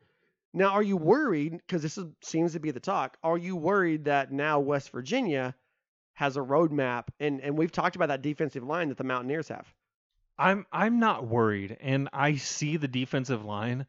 [0.53, 1.53] Now, are you worried?
[1.53, 3.17] Because this is, seems to be the talk.
[3.23, 5.55] Are you worried that now West Virginia
[6.13, 9.73] has a roadmap, and and we've talked about that defensive line that the Mountaineers have.
[10.37, 13.85] I'm I'm not worried, and I see the defensive line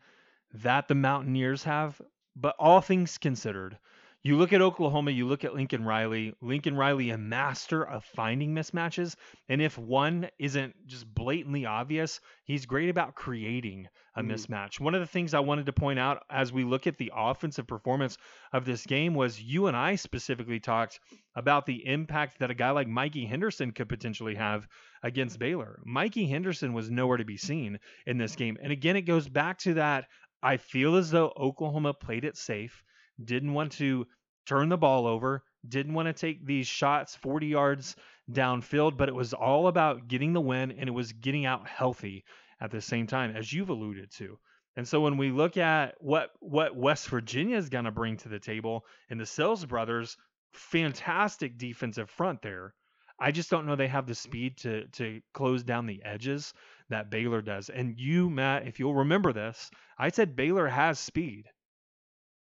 [0.52, 2.00] that the Mountaineers have.
[2.36, 3.78] But all things considered,
[4.24, 6.34] you look at Oklahoma, you look at Lincoln Riley.
[6.40, 9.14] Lincoln Riley, a master of finding mismatches,
[9.48, 14.30] and if one isn't just blatantly obvious, he's great about creating a Mhm.
[14.32, 14.80] mismatch.
[14.80, 17.66] One of the things I wanted to point out as we look at the offensive
[17.66, 18.16] performance
[18.52, 21.00] of this game was you and I specifically talked
[21.34, 24.66] about the impact that a guy like Mikey Henderson could potentially have
[25.02, 25.80] against Baylor.
[25.84, 28.56] Mikey Henderson was nowhere to be seen in this game.
[28.62, 30.06] And again, it goes back to that
[30.42, 32.82] I feel as though Oklahoma played it safe,
[33.22, 34.06] didn't want to
[34.46, 37.96] turn the ball over, didn't want to take these shots 40 yards
[38.30, 42.24] downfield, but it was all about getting the win and it was getting out healthy
[42.60, 44.38] at the same time, as you've alluded to.
[44.76, 48.28] And so when we look at what what West Virginia is going to bring to
[48.28, 50.16] the table and the Stills brothers,
[50.52, 52.74] fantastic defensive front there.
[53.20, 56.52] I just don't know they have the speed to to close down the edges
[56.88, 57.68] that Baylor does.
[57.68, 61.48] And you, Matt, if you'll remember this, I said Baylor has speed.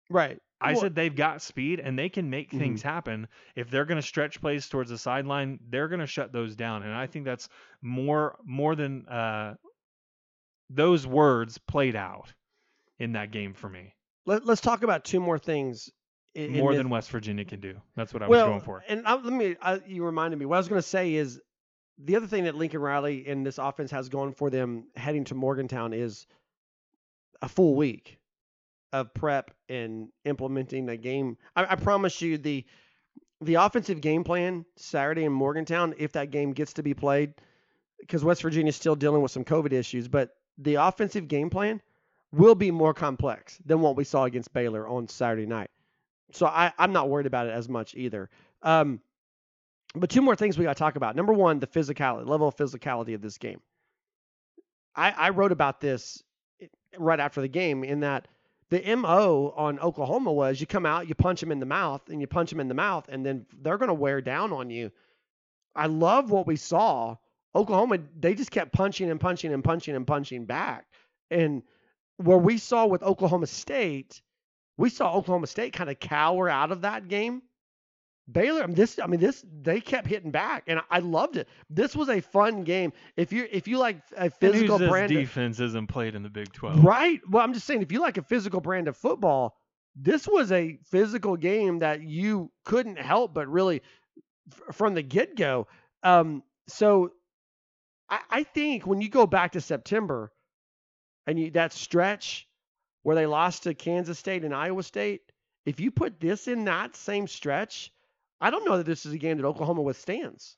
[0.08, 0.40] Right.
[0.62, 3.28] I Well- said they've got speed and they can make things happen.
[3.56, 6.82] If they're going to stretch plays towards the sideline, they're going to shut those down.
[6.82, 7.48] And I think that's
[7.82, 9.54] more more than uh,
[10.70, 12.32] those words played out
[12.98, 13.94] in that game for me.
[14.24, 15.90] Let, let's talk about two more things.
[16.34, 17.80] in- in more this- than West Virginia can do.
[17.94, 18.84] That's what I well, was going for.
[18.88, 20.46] And I, let me, I, you reminded me.
[20.46, 21.40] What I was going to say is
[21.98, 25.34] the other thing that Lincoln Riley and this offense has going for them heading to
[25.34, 26.26] Morgantown is
[27.42, 28.18] a full week
[28.92, 31.36] of prep and implementing a game.
[31.56, 32.64] I, I promise you the
[33.40, 37.34] the offensive game plan Saturday in Morgantown, if that game gets to be played,
[37.98, 41.80] because West Virginia is still dealing with some COVID issues, but the offensive game plan
[42.32, 45.70] will be more complex than what we saw against Baylor on Saturday night.
[46.32, 48.30] So I, I'm not worried about it as much either.
[48.62, 49.00] Um,
[49.94, 51.16] but two more things we got to talk about.
[51.16, 53.60] Number one, the physicality, level of physicality of this game.
[54.94, 56.22] I, I wrote about this
[56.96, 58.28] right after the game in that
[58.72, 62.22] the MO on Oklahoma was you come out, you punch them in the mouth, and
[62.22, 64.90] you punch them in the mouth, and then they're going to wear down on you.
[65.76, 67.16] I love what we saw.
[67.54, 70.86] Oklahoma, they just kept punching and punching and punching and punching back.
[71.30, 71.62] And
[72.16, 74.22] where we saw with Oklahoma State,
[74.78, 77.42] we saw Oklahoma State kind of cower out of that game.
[78.30, 81.48] Baylor, I mean, this, I mean, this, they kept hitting back, and I loved it.
[81.68, 82.92] This was a fun game.
[83.16, 86.52] If you, if you like a physical brand, of- defense isn't played in the Big
[86.52, 86.84] 12.
[86.84, 87.20] right?
[87.28, 89.56] Well, I'm just saying, if you like a physical brand of football,
[89.96, 93.82] this was a physical game that you couldn't help but really,
[94.50, 95.66] f- from the get go.
[96.02, 97.12] Um, so,
[98.08, 100.32] I, I think when you go back to September,
[101.26, 102.48] and you that stretch
[103.02, 105.22] where they lost to Kansas State and Iowa State,
[105.66, 107.92] if you put this in that same stretch,
[108.42, 110.56] I don't know that this is a game that Oklahoma withstands.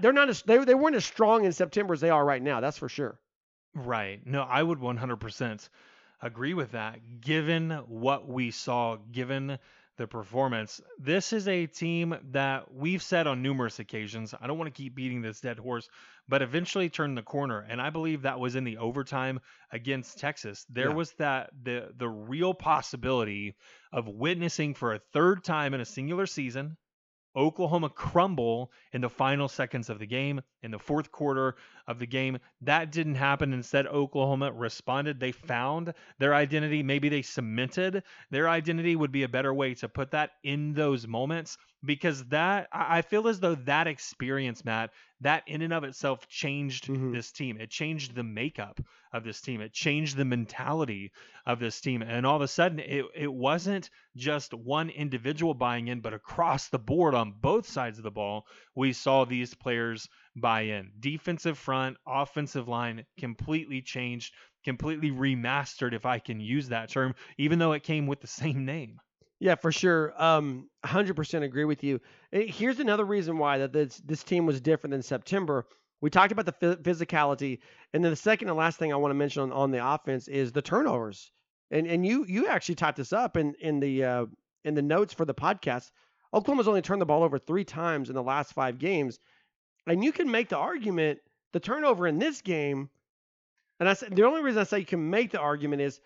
[0.00, 2.60] They're not as they, they weren't as strong in September as they are right now.
[2.60, 3.18] That's for sure.
[3.74, 4.20] Right.
[4.26, 5.68] No, I would 100%
[6.20, 7.20] agree with that.
[7.20, 9.58] Given what we saw, given
[9.98, 14.34] the performance, this is a team that we've said on numerous occasions.
[14.40, 15.88] I don't want to keep beating this dead horse,
[16.28, 19.40] but eventually turned the corner, and I believe that was in the overtime
[19.72, 20.64] against Texas.
[20.70, 20.94] There Yeah.
[20.94, 23.56] was that the the real possibility
[23.92, 26.76] of witnessing for a third time in a singular season
[27.38, 31.54] Oklahoma crumble in the final seconds of the game, in the fourth quarter
[31.86, 32.38] of the game.
[32.60, 33.52] That didn't happen.
[33.52, 35.20] Instead, Oklahoma responded.
[35.20, 36.82] They found their identity.
[36.82, 41.06] Maybe they cemented their identity, would be a better way to put that in those
[41.06, 46.28] moments because that I feel as though that experience, Matt, that in and of itself
[46.28, 47.12] changed mm-hmm.
[47.12, 47.56] this team.
[47.60, 48.80] It changed the makeup
[49.12, 49.60] of this team.
[49.60, 51.12] It changed the mentality
[51.46, 52.02] of this team.
[52.02, 56.68] And all of a sudden, it, it wasn't just one individual buying in, but across
[56.68, 60.90] the board on both sides of the ball, we saw these players buy in.
[60.98, 67.58] Defensive front, offensive line completely changed, completely remastered, if I can use that term, even
[67.58, 68.98] though it came with the same name.
[69.40, 70.20] Yeah, for sure.
[70.20, 72.00] Um, 100% agree with you.
[72.32, 75.66] Here's another reason why that this this team was different than September.
[76.00, 77.58] We talked about the physicality,
[77.92, 80.28] and then the second and last thing I want to mention on, on the offense
[80.28, 81.30] is the turnovers.
[81.70, 84.26] And and you you actually typed this up in in the uh,
[84.64, 85.90] in the notes for the podcast.
[86.34, 89.18] Oklahoma's only turned the ball over three times in the last five games,
[89.86, 91.20] and you can make the argument
[91.52, 92.90] the turnover in this game.
[93.80, 96.00] And I said the only reason I say you can make the argument is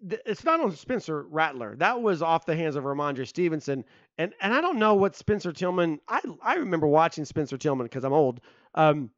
[0.00, 1.76] it's not on Spencer Rattler.
[1.76, 3.84] That was off the hands of Rhamondre Stevenson.
[4.16, 6.00] And and I don't know what Spencer Tillman.
[6.08, 8.40] I I remember watching Spencer Tillman because I'm old.
[8.74, 9.10] Um,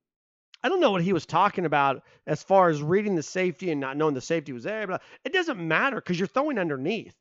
[0.62, 3.80] I don't know what he was talking about as far as reading the safety and
[3.80, 4.87] not knowing the safety was there.
[4.87, 7.14] But it doesn't matter because you're throwing underneath.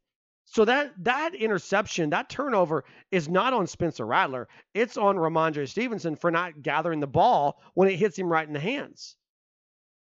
[0.46, 4.48] So that that interception, that turnover is not on Spencer Rattler.
[4.74, 8.54] It's on Rhamondre Stevenson for not gathering the ball when it hits him right in
[8.54, 9.16] the hands.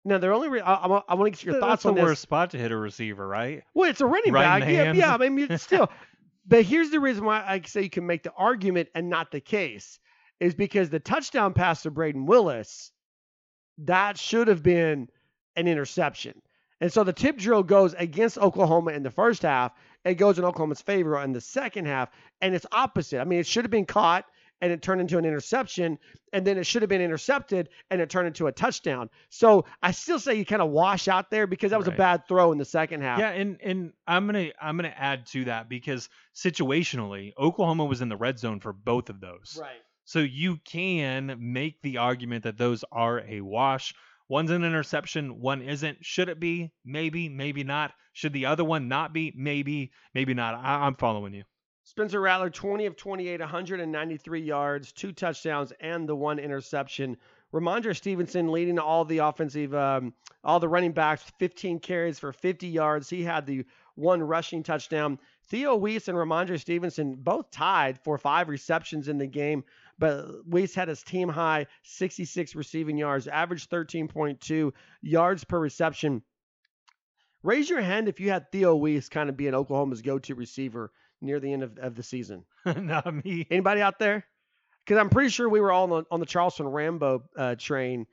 [0.05, 2.01] Now, the only re- I, I, I want to get your thoughts That's on the
[2.01, 3.63] worst spot to hit a receiver, right?
[3.73, 4.69] Well, it's a running right back.
[4.69, 5.17] Yeah, yeah.
[5.19, 5.91] I mean, still.
[6.47, 9.41] but here's the reason why I say you can make the argument and not the
[9.41, 9.99] case
[10.39, 12.91] is because the touchdown pass to Brayden Willis
[13.85, 15.07] that should have been
[15.55, 16.41] an interception.
[16.81, 19.73] And so the tip drill goes against Oklahoma in the first half.
[20.05, 22.09] It goes in Oklahoma's favor in the second half,
[22.41, 23.19] and it's opposite.
[23.19, 24.25] I mean, it should have been caught
[24.61, 25.97] and it turned into an interception,
[26.33, 29.09] and then it should have been intercepted and it turned into a touchdown.
[29.29, 31.95] So I still say you kind of wash out there because that was right.
[31.95, 33.19] a bad throw in the second half.
[33.19, 38.09] Yeah, and and I'm gonna I'm gonna add to that because situationally, Oklahoma was in
[38.09, 39.57] the red zone for both of those.
[39.59, 39.77] Right.
[40.05, 43.93] So you can make the argument that those are a wash.
[44.27, 46.05] One's an interception, one isn't.
[46.05, 46.71] Should it be?
[46.85, 47.93] Maybe, maybe not.
[48.13, 49.33] Should the other one not be?
[49.35, 50.55] Maybe, maybe not.
[50.55, 51.43] I, am following you.
[51.89, 57.17] Spencer Rattler, 20 of 28, 193 yards, two touchdowns, and the one interception.
[57.51, 62.67] Rhamondre Stevenson leading all the offensive, um, all the running backs, 15 carries for 50
[62.67, 63.09] yards.
[63.09, 65.17] He had the one rushing touchdown.
[65.45, 69.63] Theo Wease and Rhamondre Stevenson both tied for five receptions in the game,
[69.97, 74.71] but Wease had his team high 66 receiving yards, average 13.2
[75.01, 76.21] yards per reception.
[77.41, 81.39] Raise your hand if you had Theo Wease kind of being Oklahoma's go-to receiver near
[81.39, 82.45] the end of, of the season?
[82.65, 83.47] Not me.
[83.49, 84.25] Anybody out there?
[84.85, 88.07] Because I'm pretty sure we were all on the, on the Charleston Rambo uh, train.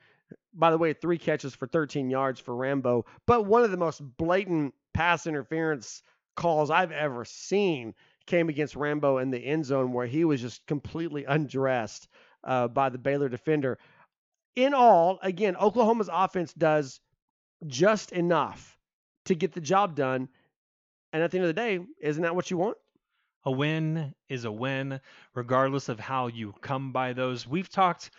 [0.52, 4.00] By the way, three catches for 13 yards for Rambo, but one of the most
[4.16, 6.02] blatant pass interference
[6.34, 7.94] calls I've ever seen
[8.26, 12.08] came against Rambo in the end zone where he was just completely undressed
[12.44, 13.78] uh, by the Baylor defender.
[14.56, 17.00] In all, again, Oklahoma's offense does
[17.66, 18.78] just enough
[19.26, 20.28] to get the job done.
[21.12, 22.76] And at the end of the day, isn't that what you want?
[23.46, 25.00] A win is a win,
[25.32, 27.46] regardless of how you come by those.
[27.46, 28.10] We've talked,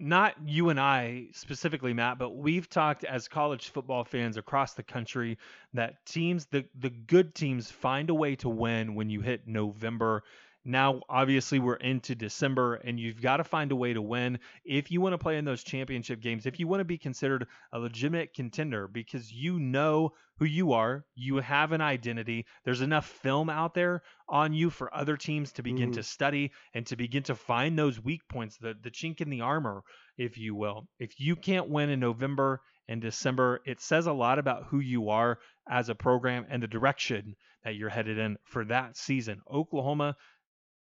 [0.00, 4.82] not you and I specifically, Matt, but we've talked as college football fans across the
[4.82, 5.36] country
[5.74, 10.24] that teams, the, the good teams, find a way to win when you hit November
[10.66, 14.90] now, obviously, we're into December, and you've got to find a way to win if
[14.90, 17.78] you want to play in those championship games, if you want to be considered a
[17.78, 22.46] legitimate contender, because you know who you are, you have an identity.
[22.64, 25.94] There's enough film out there on you for other teams to begin mm.
[25.94, 29.42] to study and to begin to find those weak points, the, the chink in the
[29.42, 29.82] armor,
[30.16, 30.88] if you will.
[30.98, 35.10] If you can't win in November and December, it says a lot about who you
[35.10, 39.40] are as a program and the direction that you're headed in for that season.
[39.50, 40.16] Oklahoma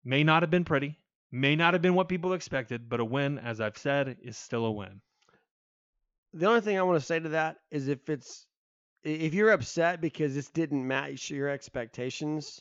[0.04, 0.98] May not have been pretty,
[1.32, 4.66] may not have been what people expected, but a win, as I've said, is still
[4.66, 5.00] a win.
[6.34, 8.46] The only thing I want to say to that is if it's
[9.02, 12.60] if you're upset because this didn't match your expectations,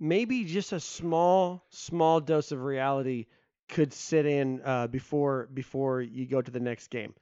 [0.00, 3.26] maybe just a small small dose of reality
[3.68, 7.14] could sit in uh, before before you go to the next game.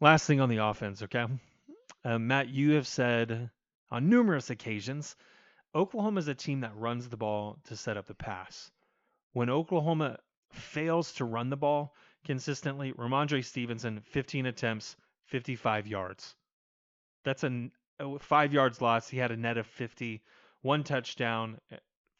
[0.00, 1.26] Last thing on the offense, okay?
[2.04, 3.50] Uh, Matt, you have said
[3.90, 5.16] on numerous occasions
[5.74, 8.70] Oklahoma is a team that runs the ball to set up the pass.
[9.32, 10.18] When Oklahoma
[10.52, 11.94] fails to run the ball
[12.24, 14.96] consistently, Rhamondre Stevenson, 15 attempts,
[15.26, 16.36] 55 yards.
[17.24, 17.68] That's a
[18.20, 19.08] five yards loss.
[19.08, 20.22] He had a net of 50,
[20.62, 21.58] one touchdown,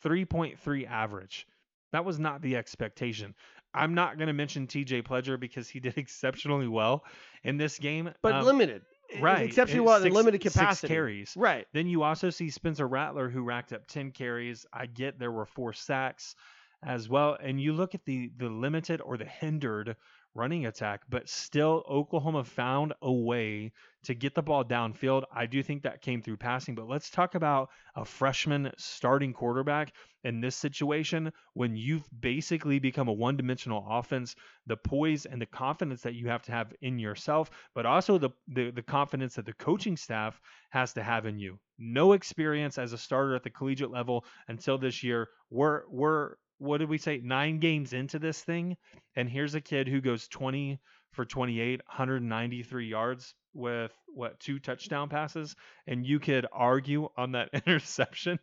[0.04, 1.46] 3.3 average
[1.92, 3.34] That was not the expectation.
[3.72, 7.04] I'm not going to mention TJ Pledger because he did exceptionally well
[7.42, 8.10] in this game.
[8.22, 8.82] but Um, limited.
[9.20, 9.42] Right.
[9.44, 10.88] Exceptionally well in six- limited six capacity.
[10.88, 11.34] carries.
[11.36, 11.66] Right.
[11.72, 14.66] Then you also see Spencer Rattler, who racked up 10 carries.
[14.72, 16.34] I get there were four sacks
[16.82, 17.36] as well.
[17.40, 19.96] And you look at the the limited or the hindered
[20.34, 23.72] running attack, but still Oklahoma found a way
[24.04, 25.24] to get the ball downfield.
[25.34, 29.92] I do think that came through passing, but let's talk about a freshman starting quarterback
[30.24, 34.34] in this situation when you've basically become a one-dimensional offense,
[34.66, 38.30] the poise and the confidence that you have to have in yourself, but also the
[38.48, 41.58] the, the confidence that the coaching staff has to have in you.
[41.78, 45.28] No experience as a starter at the collegiate level until this year.
[45.50, 47.20] We're we're what did we say?
[47.22, 48.76] Nine games into this thing,
[49.16, 50.80] and here's a kid who goes 20
[51.12, 55.54] for 28, 193 yards with what two touchdown passes,
[55.86, 58.38] and you could argue on that interception.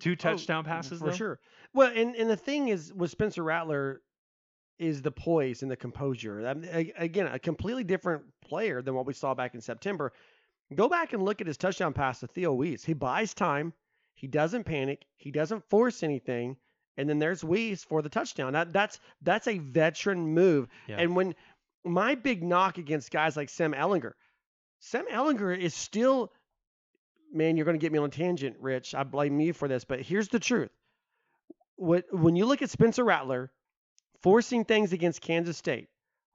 [0.00, 1.12] Two oh, touchdown Oh, passes for though?
[1.12, 1.40] sure.
[1.74, 4.00] Well, and and the thing is with Spencer Rattler
[4.78, 6.46] is the poise and the composure.
[6.46, 10.12] Um, I mean, again, a completely different player than what we saw back in September.
[10.74, 12.84] Go back and look at his touchdown pass to Theo Wease.
[12.84, 13.74] He buys time.
[14.14, 15.04] He doesn't panic.
[15.16, 16.56] He doesn't force anything.
[16.96, 18.52] And then there's Wease for the touchdown.
[18.52, 20.68] That that's that's a veteran move.
[20.86, 20.96] Yeah.
[20.98, 21.34] And when
[21.84, 24.12] my big knock against guys like Sam Ehlinger,
[24.80, 26.32] Sam Ehlinger is still,
[27.32, 28.94] man, you're going to get me on a tangent, Rich.
[28.94, 30.70] I blame you for this, but here's the truth.
[31.76, 33.50] What when you look at Spencer Rattler
[34.22, 35.88] forcing things against Kansas State,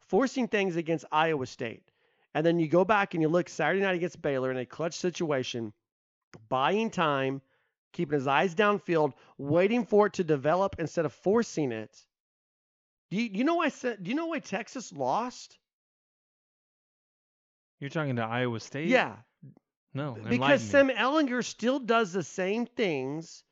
[0.07, 1.83] forcing things against Iowa State,
[2.33, 4.95] and then you go back and you look Saturday night against Baylor in a clutch
[4.95, 5.73] situation,
[6.49, 7.41] buying time,
[7.93, 11.95] keeping his eyes downfield, waiting for it to develop instead of forcing it.
[13.09, 13.69] Do you, you know why?
[13.69, 15.57] Do you know why Texas lost?
[17.79, 18.87] You're talking to Iowa State?
[18.87, 19.15] Yeah,
[19.93, 20.17] No.
[20.27, 20.61] because.
[20.61, 23.43] Sam Ehlinger still does the same things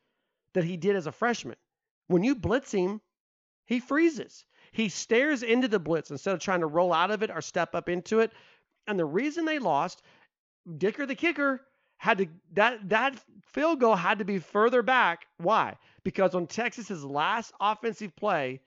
[0.54, 1.56] that he did as a freshman.
[2.08, 3.00] When you blitz him,
[3.66, 4.44] he freezes.
[4.72, 7.74] He stares into the blitz instead of trying to roll out of it or step
[7.74, 8.32] up into it.
[8.86, 10.02] And the reason they lost,
[10.76, 11.60] Dicker the kicker
[11.98, 13.18] had to that that
[13.52, 15.26] field goal had to be further back.
[15.38, 15.76] Why?
[16.04, 18.60] Because on Texas's last offensive play,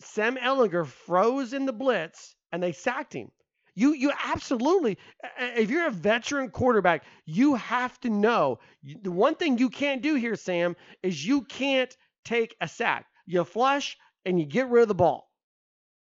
[0.00, 3.30] Sam Ehlinger froze in the blitz and they sacked him.
[3.74, 4.98] You you absolutely
[5.38, 10.14] if you're a veteran quarterback, you have to know the one thing you can't do
[10.14, 11.94] here, Sam, is you can't
[12.24, 13.06] take a sack.
[13.26, 15.28] You flush and you get rid of the ball.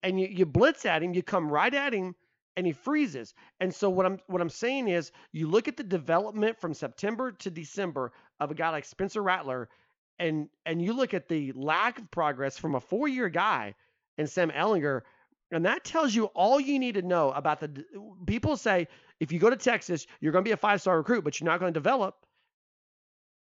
[0.02, 2.14] And you, you blitz at him, you come right at him,
[2.58, 3.34] and he freezes.
[3.60, 7.30] And so what I'm what I'm saying is you look at the development from September
[7.30, 9.68] to December of a guy like Spencer Rattler,
[10.18, 13.76] and and you look at the lack of progress from a four-year guy
[14.18, 15.02] in Sam Ehlinger,
[15.52, 17.84] and that tells you all you need to know about the
[18.26, 18.88] people say
[19.20, 21.60] if you go to Texas, you're going to be a five-star recruit, but you're not
[21.60, 22.16] going to develop.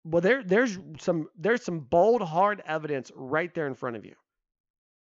[0.06, 4.16] Well, there there's some there's some bold, hard evidence right there in front of you.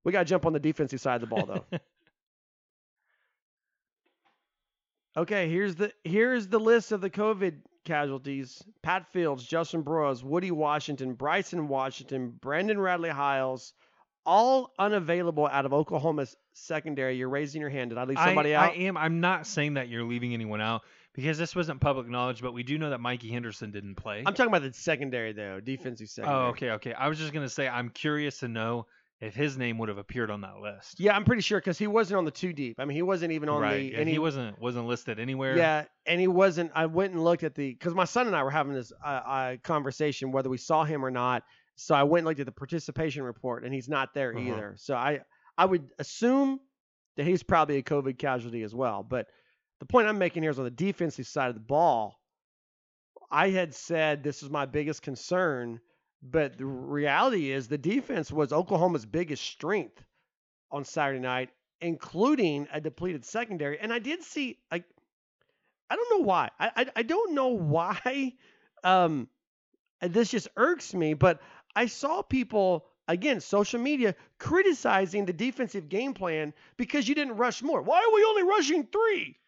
[0.05, 1.79] We got to jump on the defensive side of the ball, though.
[5.17, 10.51] okay, here's the here's the list of the COVID casualties: Pat Fields, Justin Broiles, Woody
[10.51, 13.73] Washington, Bryson Washington, Brandon Radley Hiles,
[14.25, 17.17] all unavailable out of Oklahoma's secondary.
[17.17, 17.91] You're raising your hand.
[17.91, 18.73] Did I leave somebody I, out?
[18.73, 18.97] I am.
[18.97, 20.83] I'm not saying that you're leaving anyone out
[21.15, 24.23] because this wasn't public knowledge, but we do know that Mikey Henderson didn't play.
[24.25, 26.45] I'm talking about the secondary though, defensive secondary.
[26.45, 26.95] oh, okay, okay.
[26.95, 28.87] I was just gonna say I'm curious to know
[29.23, 30.99] if his name would have appeared on that list.
[30.99, 32.81] Yeah, I'm pretty sure because he wasn't on the two deep.
[32.81, 33.77] I mean, he wasn't even on right.
[33.77, 33.93] the.
[33.93, 35.57] yeah, and he, wasn't wasn't listed anywhere.
[35.57, 36.73] Yeah, and he wasn't.
[36.75, 39.09] I went and looked at the because my son and I were having this uh,
[39.09, 41.45] uh, conversation whether we saw him or not.
[41.77, 44.49] So I went and looked at the participation report, and he's not there Uh-huh.
[44.49, 44.75] either.
[44.77, 45.21] So I
[45.57, 46.59] I would assume
[47.17, 49.05] that he's probably a COVID casualty as well.
[49.05, 49.29] But
[49.79, 52.19] the point I'm making here is on the defensive side of the ball.
[53.31, 55.81] I had said this is my biggest concern,
[56.23, 60.03] but the reality is the defense was Oklahoma's biggest strength
[60.71, 61.51] on Saturday night,
[61.81, 63.79] including a depleted secondary.
[63.79, 64.85] And I did see like
[65.91, 66.51] I don't know why.
[66.59, 68.35] I I, I don't know why.
[68.85, 69.29] Um,
[70.01, 71.15] this just irks me.
[71.15, 71.41] But
[71.77, 77.63] I saw people again, social media criticizing the defensive game plan because you didn't rush
[77.63, 77.81] more.
[77.81, 79.39] Why are we only rushing three?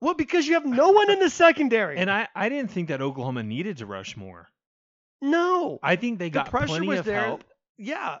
[0.00, 1.98] Well, because you have no one in the secondary.
[1.98, 4.48] And I I didn't think that Oklahoma needed to rush more.
[5.20, 7.20] No, I think they the got pressure plenty was of there.
[7.24, 7.44] help.
[7.78, 8.18] Yeah,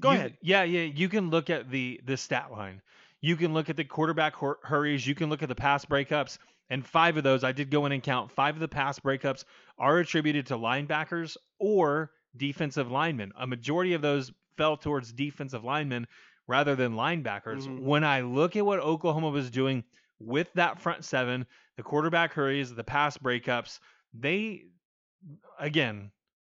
[0.00, 0.36] go You- ahead.
[0.42, 0.82] Yeah, yeah.
[0.82, 2.82] You can look at the the stat line.
[3.20, 5.06] You can look at the quarterback hur- hurries.
[5.06, 6.38] You can look at the pass breakups.
[6.70, 8.30] And five of those, I did go in and count.
[8.30, 9.44] Five of the pass breakups
[9.78, 13.32] are attributed to linebackers or defensive linemen.
[13.36, 16.06] A majority of those fell towards defensive linemen
[16.46, 17.66] rather than linebackers.
[17.66, 17.80] Mhm.
[17.80, 19.82] When I look at what Oklahoma was doing
[20.20, 21.44] with that front seven,
[21.76, 23.80] the quarterback hurries, the pass breakups,
[24.14, 24.64] they
[25.58, 26.10] again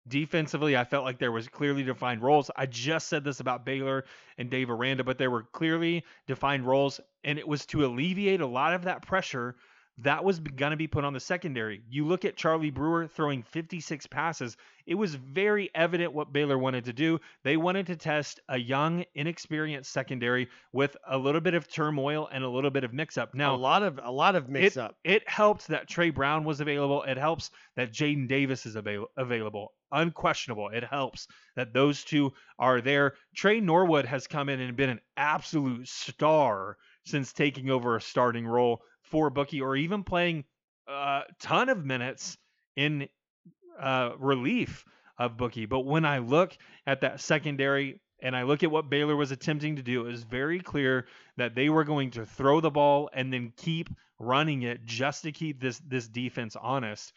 [0.07, 2.51] Defensively, I felt like there was clearly defined roles.
[2.55, 4.05] I just said this about Baylor
[4.37, 8.45] and Dave Aranda, but there were clearly defined roles, and it was to alleviate a
[8.45, 9.55] lot of that pressure
[9.99, 11.81] that was going to be put on the secondary.
[11.89, 14.57] You look at Charlie Brewer throwing 56 passes.
[14.85, 17.19] It was very evident what Baylor wanted to do.
[17.43, 22.43] They wanted to test a young, inexperienced secondary with a little bit of turmoil and
[22.43, 23.33] a little bit of mix-up.
[23.33, 24.97] Now, a lot of a lot of mix it, up.
[25.05, 27.03] It helped that Trey Brown was available.
[27.03, 29.71] It helps that Jaden Davis is avail- available.
[29.93, 30.69] Unquestionable.
[30.69, 33.13] It helps that those two are there.
[33.33, 38.45] Trey Norwood has come in and been an absolute star since taking over a starting
[38.45, 40.43] role for Bookie or even playing
[40.87, 42.37] a ton of minutes
[42.75, 43.07] in
[43.79, 44.85] uh, relief
[45.17, 45.65] of Bookie.
[45.65, 49.77] But when I look at that secondary and I look at what Baylor was attempting
[49.77, 51.05] to do, it was very clear
[51.37, 53.89] that they were going to throw the ball and then keep
[54.19, 57.13] running it just to keep this this defense honest.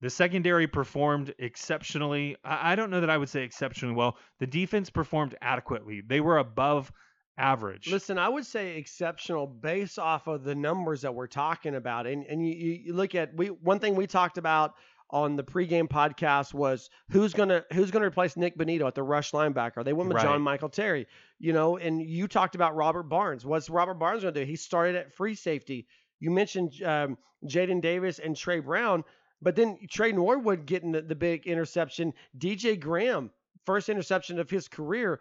[0.00, 2.36] The secondary performed exceptionally.
[2.44, 4.16] I don't know that I would say exceptionally well.
[4.40, 6.02] The defense performed adequately.
[6.04, 6.90] They were above
[7.38, 7.90] average.
[7.90, 12.06] Listen, I would say exceptional based off of the numbers that we're talking about.
[12.06, 12.54] And and you,
[12.84, 14.74] you look at we one thing we talked about
[15.10, 19.32] on the pregame podcast was who's gonna who's gonna replace Nik Bonitto at the rush
[19.32, 19.84] linebacker.
[19.84, 20.24] They went with Right.
[20.24, 21.06] John Michael Terry,
[21.38, 23.44] you know, and you talked about Robert Barnes.
[23.44, 24.44] What's Robert Barnes gonna do?
[24.44, 25.86] He started at free safety.
[26.20, 29.04] You mentioned um, Jaden Davis and Trey Brown,
[29.42, 32.14] but then Trey Norwood getting the, the big interception.
[32.38, 33.30] DJ Graham,
[33.66, 35.20] first interception of his career.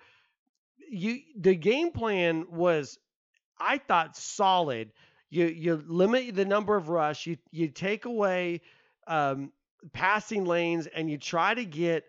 [0.92, 3.00] You the game plan was,
[3.60, 4.92] I thought, solid.
[5.30, 7.26] You you limit the number of rush.
[7.26, 8.62] You you take away
[9.08, 9.54] um,
[9.94, 12.04] passing lanes, and you try to get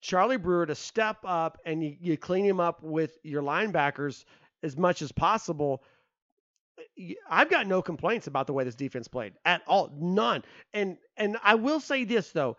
[0.00, 4.24] Charlie Brewer to step up, and you, you clean him up with your linebackers
[4.62, 5.82] as much as possible.
[7.28, 10.44] I've got no complaints about the way this defense played at all, none.
[10.72, 12.56] And and I will say this though,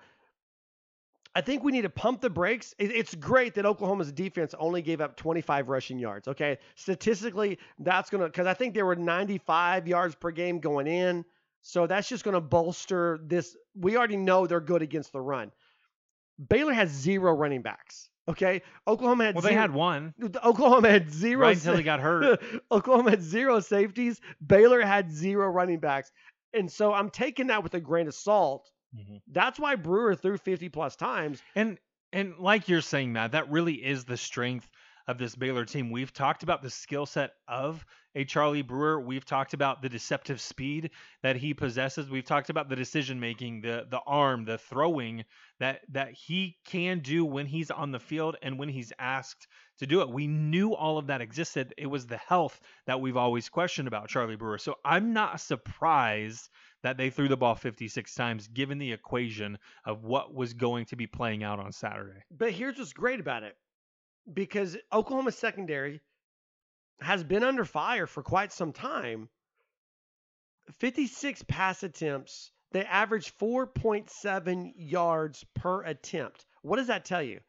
[1.35, 2.75] I think we need to pump the brakes.
[2.77, 6.27] It's great that Oklahoma's defense only gave up 25 rushing yards.
[6.27, 11.25] Okay, statistically, that's gonna because I think they were 95 yards per game going in,
[11.61, 13.57] so that's just gonna bolster this.
[13.75, 15.51] We already know they're good against the run.
[16.49, 18.09] Baylor has zero running backs.
[18.27, 20.13] Okay, Oklahoma had well, they zero, had one
[20.43, 22.41] Oklahoma had zero right until he got hurt.
[22.71, 24.21] Oklahoma had zero safeties.
[24.45, 26.11] Baylor had zero running backs.
[26.53, 28.69] And so I'm taking that with a grain of salt.
[28.95, 29.21] Mhm.
[29.27, 31.41] That's why Brewer threw 50 plus times.
[31.55, 31.79] And
[32.11, 34.69] and like you're saying, Matt, that really is the strength
[35.07, 35.89] of this Baylor team.
[35.91, 37.83] We've talked about the skill set of
[38.15, 39.01] a Charlie Brewer.
[39.01, 40.91] We've talked about the deceptive speed
[41.23, 42.09] that he possesses.
[42.09, 45.25] We've talked about the decision making, the the arm, the throwing
[45.59, 49.47] that that he can do when he's on the field and when he's asked
[49.79, 50.09] to do it.
[50.09, 51.73] We knew all of that existed.
[51.77, 54.59] It was the health that we've always questioned about Charlie Brewer.
[54.59, 56.47] So I'm not surprised
[56.83, 60.95] that they threw the ball 56 times given the equation of what was going to
[60.95, 62.19] be playing out on Saturday.
[62.29, 63.55] But here's what's great about it
[64.31, 66.01] because Oklahoma secondary
[67.01, 69.29] has been under fire for quite some time.
[70.79, 76.45] 56 pass attempts, they average 4.7 yards per attempt.
[76.61, 77.39] What does that tell you?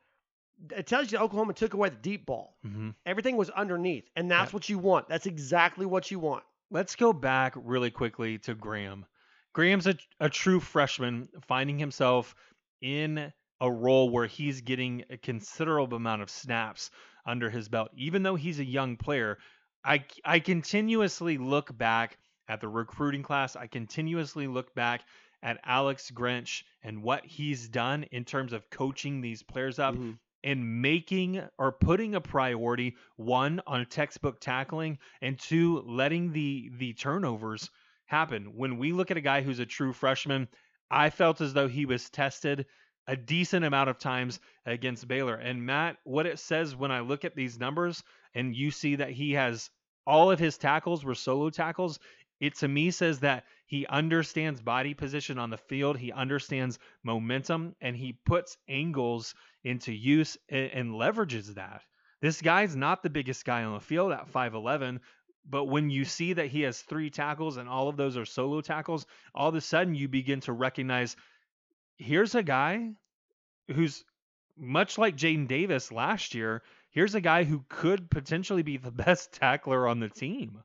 [0.70, 2.56] It tells you Oklahoma took away the deep ball.
[2.66, 2.90] Mm-hmm.
[3.06, 4.56] Everything was underneath, and that's Yeah.
[4.56, 5.08] what you want.
[5.08, 6.44] That's exactly what you want.
[6.70, 9.06] Let's go back really quickly to Graham.
[9.54, 12.34] Graham's a, a true freshman finding himself
[12.82, 16.90] in a role where he's getting a considerable amount of snaps
[17.24, 17.90] under his belt.
[17.96, 19.38] Even though he's a young player,
[19.84, 23.56] I, I continuously look back at the recruiting class.
[23.56, 25.02] I continuously look back
[25.42, 30.18] at Alex Grinch and what he's done in terms of coaching these players up Mhm.
[30.42, 36.92] and making or putting a priority one on textbook tackling and two letting the the
[36.94, 37.70] turnovers
[38.14, 40.46] happen when we look at a guy who's a true freshman
[40.90, 42.64] i felt as though he was tested
[43.08, 47.24] a decent amount of times against baylor and matt what it says when i look
[47.24, 48.04] at these numbers
[48.34, 49.68] and you see that he has
[50.06, 51.98] all of his tackles were solo tackles
[52.40, 57.74] it to me says that he understands body position on the field he understands momentum
[57.80, 59.34] and he puts angles
[59.64, 61.82] into use and, and leverages that.
[62.20, 65.00] This guy's not the biggest guy on the field at 5'11,
[65.48, 68.60] but when you see that he has three tackles and all of those are solo
[68.60, 71.16] tackles, all of a sudden you begin to recognize
[71.98, 72.90] here's a guy
[73.72, 74.04] who's
[74.56, 76.62] much like Jaden Davis last year.
[76.90, 80.62] Here's a guy who could potentially be the best tackler on the team.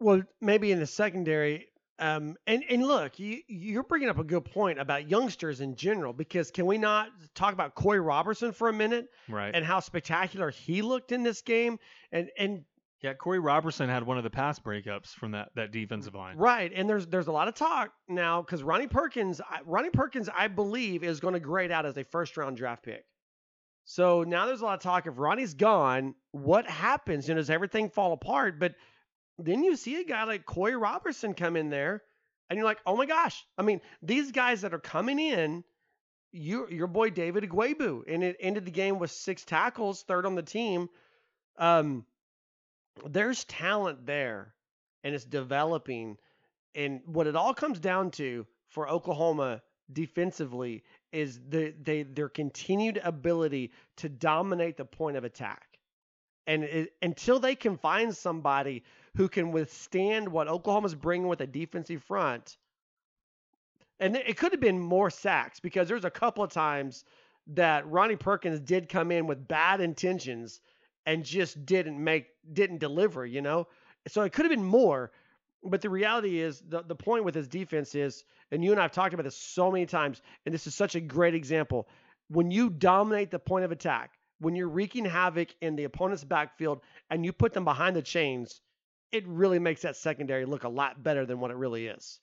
[0.00, 1.68] Well, maybe in the secondary.
[2.00, 6.12] Um, and and look, you you're bringing up a good point about youngsters in general
[6.12, 9.54] because can we not talk about Kori Roberson for a minute Right.
[9.54, 11.78] and how spectacular he looked in this game?
[12.10, 12.64] And and
[13.04, 16.38] Yeah, Kori Roberson had one of the pass breakups from that that defensive line.
[16.38, 20.48] Right, and there's there's a lot of talk now because Ronnie Perkins, Ronnie Perkins, I
[20.48, 23.04] believe is going to grade out as a first round draft pick.
[23.84, 25.06] So now there's a lot of talk.
[25.06, 27.28] If Ronnie's gone, what happens?
[27.28, 28.58] You know, does everything fall apart?
[28.58, 28.74] But
[29.38, 32.00] then you see a guy like Kori Roberson come in there,
[32.48, 33.44] and you're like, oh my gosh!
[33.58, 35.62] I mean, these guys that are coming in,
[36.32, 40.36] you your boy David Ugwoegbu, and it ended the game with six tackles, third on
[40.36, 40.88] the team.
[41.58, 42.06] Um,
[43.06, 44.54] there's talent there
[45.02, 46.16] and it's developing.
[46.74, 50.82] And what it all comes down to for Oklahoma defensively
[51.12, 55.78] is the they their continued ability to dominate the point of attack.
[56.46, 58.82] And it, until they can find somebody
[59.16, 62.58] who can withstand what Oklahoma's bringing with a defensive front,
[64.00, 67.04] and it could have been more sacks because there's a couple of times
[67.46, 70.60] that Ronnie Perkins did come in with bad intentions
[71.06, 73.66] and just didn't make didn't deliver, you know?
[74.08, 75.12] So it could have been more,
[75.62, 78.82] but the reality is the, the point with his defense is, and you and I
[78.84, 81.88] have talked about this so many times, and this is such a great example.
[82.28, 86.80] When you dominate the point of attack, when you're wreaking havoc in the opponent's backfield
[87.10, 88.60] and you put them behind the chains,
[89.12, 92.18] it really makes that secondary look a lot better than what it really is.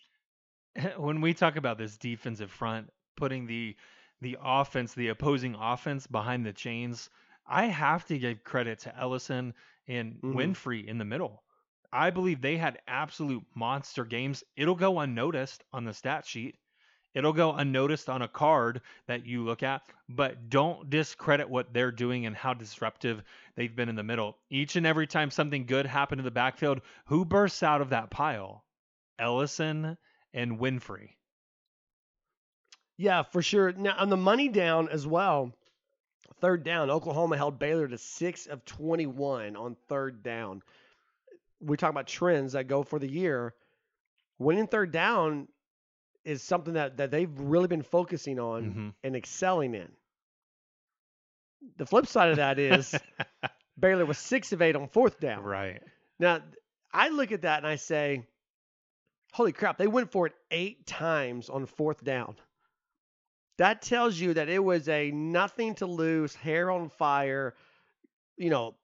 [0.98, 3.76] When we talk about this defensive front, putting the
[4.22, 7.10] the offense, the opposing offense behind the chains,
[7.52, 9.54] I have to give credit to Ellison
[9.88, 10.34] and Mhm.
[10.34, 11.44] Winfrey in the middle.
[11.92, 14.44] I believe they had absolute monster games.
[14.56, 16.58] It'll go unnoticed on the stat sheet.
[17.14, 21.92] It'll go unnoticed on a card that you look at, but don't discredit what they're
[21.92, 23.24] doing and how disruptive
[23.56, 24.40] they've been in the middle.
[24.50, 28.10] Each and every time something good happened in the backfield, who bursts out of that
[28.12, 28.66] pile?
[29.20, 29.98] Ellison
[30.34, 31.18] and Winfrey.
[32.98, 33.74] Yeah, for sure.
[33.74, 35.54] Now on the money down as well.
[36.40, 40.64] Third down, Oklahoma held Baylor to six of 21 on third down.
[41.60, 43.54] We talk about trends that go for the year.
[44.40, 45.48] Winning third down
[46.24, 48.94] is something that, that they've really been focusing on Mhm.
[49.04, 49.92] and excelling in.
[51.78, 52.96] The flip side of that is
[53.80, 55.44] Baylor was six of eight on fourth down.
[55.44, 55.82] right.
[56.20, 56.42] Now,
[56.94, 58.26] I look at that and I say,
[59.32, 62.36] holy crap, they went for it eight times on fourth down.
[63.58, 67.54] That tells you that it was a nothing to lose, hair on fire,
[68.38, 68.76] you know,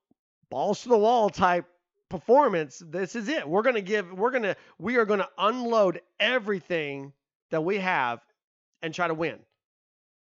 [0.50, 1.66] balls to the wall type
[2.10, 2.82] performance.
[2.86, 3.48] This is it.
[3.48, 7.14] We're going to give, we're going to, we are going to unload everything
[7.50, 8.20] that we have
[8.82, 9.40] and try to win.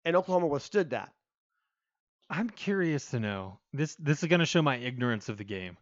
[0.04, 1.12] And Oklahoma withstood that.
[2.30, 3.58] I'm curious to know.
[3.72, 5.76] This this is going to show my ignorance of the game.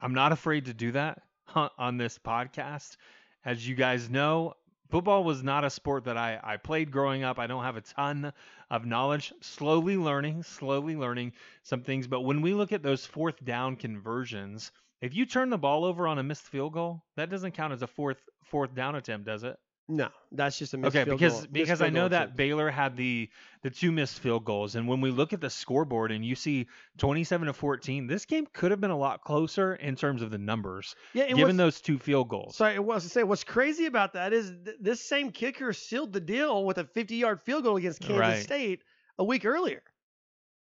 [0.00, 1.22] I'm not afraid to do that
[1.54, 2.96] on- on this podcast.
[3.44, 4.54] As you guys know,
[4.90, 7.38] football was not a sport that I, I played growing up.
[7.38, 8.32] I don't have a ton
[8.70, 9.32] of knowledge.
[9.40, 11.32] Slowly learning, slowly learning
[11.62, 12.06] some things.
[12.06, 16.06] But when we look at those fourth down conversions, if you turn the ball over
[16.08, 19.44] on a missed field goal, that doesn't count as a fourth fourth down attempt, does
[19.44, 19.58] it?
[19.90, 22.36] No, that's just a missed Okay, field because goal- missed because I know that attempt.
[22.36, 23.30] Baylor had the
[23.62, 26.66] the two missed field goals, and when we look at the scoreboard and you see
[26.98, 30.36] 27 to 14, this game could have been a lot closer in terms of the
[30.36, 32.56] numbers, yeah, given those two field goals.
[32.56, 36.12] Sorry, I was to say what's crazy about that is th- this same kicker sealed
[36.12, 38.42] the deal with a 50-yard field goal against Kansas Right.
[38.42, 38.82] State
[39.18, 39.82] a week earlier,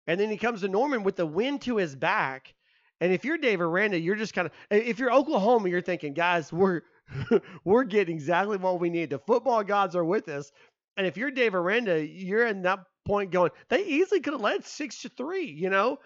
[0.07, 2.53] and then he comes to Norman with the wind to his back.
[3.01, 6.51] And if you're Dave Aranda, you're just kind of if you're Oklahoma, you're thinking, guys,
[6.51, 6.81] we're
[7.63, 9.09] we're getting exactly what we need.
[9.09, 10.51] The football gods are with us.
[10.97, 14.65] And if you're Dave Aranda, you're in that point going, they easily could have led
[14.65, 15.99] six to three, you know,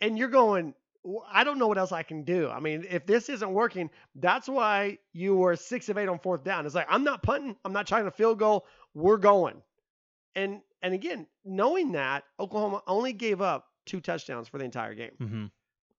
[0.00, 0.74] and you're going,
[1.30, 2.48] I don't know what else I can do.
[2.48, 6.44] I mean, if this isn't working, that's why you were six of eight on fourth
[6.44, 6.66] down.
[6.66, 7.56] It's like I'm not punting.
[7.64, 8.66] I'm not trying to field goal.
[8.94, 9.62] We're going.
[10.34, 15.12] And and again, knowing that Oklahoma only gave up two touchdowns for the entire game.
[15.18, 15.46] hmm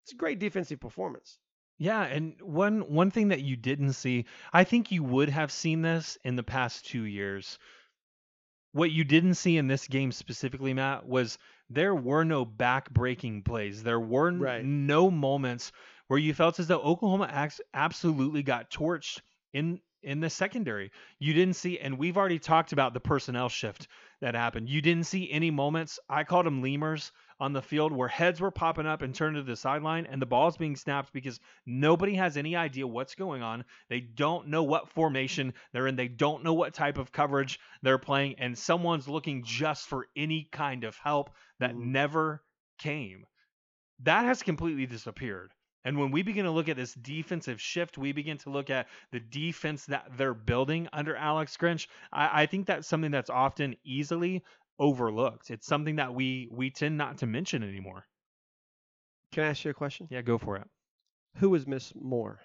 [0.04, 1.40] It's a great defensive performance.
[1.78, 5.82] Yeah, and one one thing that you didn't see, I think you would have seen
[5.82, 7.60] this in the past two years.
[8.72, 11.38] What you didn't see in this game specifically, Matt, was
[11.70, 13.84] there were no back-breaking plays.
[13.84, 14.64] There were n- Right.
[14.64, 15.72] no moments
[16.08, 19.22] where you felt as though Oklahoma acts absolutely got torched
[19.54, 20.92] in in the secondary.
[21.18, 23.88] You didn't see, and we've already talked about the personnel shift
[24.22, 24.70] that happened.
[24.70, 25.98] You didn't see any moments.
[26.08, 29.44] I called them lemurs on the field where heads were popping up and turned to
[29.44, 33.66] the sideline, and the ball's being snapped because nobody has any idea what's going on.
[33.90, 35.96] They don't know what formation they're in.
[35.96, 40.48] They don't know what type of coverage they're playing, and someone's looking just for any
[40.52, 41.30] kind of help
[41.60, 41.86] that Mhm.
[41.92, 42.44] never
[42.80, 43.26] came.
[44.00, 45.54] That has completely disappeared.
[45.84, 48.88] And when we begin to look at this defensive shift, we begin to look at
[49.12, 51.88] the defense that they're building under Alex Grinch.
[52.12, 54.44] I, I think that's something that's often easily
[54.80, 55.52] overlooked.
[55.52, 58.06] It's something that we we tend not to mention anymore.
[59.32, 60.08] Can I ask you a question?
[60.10, 60.68] Yeah, go for it.
[61.38, 62.40] Who was Miss Moore?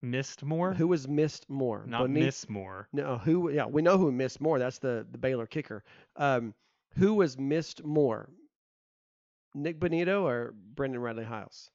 [0.00, 0.72] Missed more?
[0.74, 1.84] Who was missed more?
[1.86, 2.88] Not Bonit- miss Moore.
[2.92, 3.50] No, who?
[3.50, 4.58] Yeah, we know who missed more.
[4.58, 5.82] That's the the Baylor kicker.
[6.14, 6.54] Um,
[6.96, 8.28] who was missed more?
[9.54, 11.70] Nik Bonitto or Brendan Radley Hiles?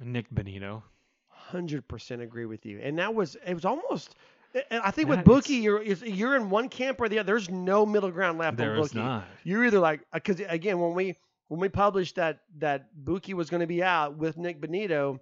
[0.00, 0.82] Nik Bonitto.
[1.28, 2.80] Hundred percent agree with you.
[2.82, 4.14] And that was it was almost.
[4.54, 7.26] I- I think with Bookie, you're you're in one camp or the other.
[7.32, 8.98] There's no middle ground left There on is Bookie.
[8.98, 9.24] not.
[9.44, 11.16] You're either like uh, because again when we
[11.48, 15.20] when we published that that Buki was going to be out with Nik Bonitto,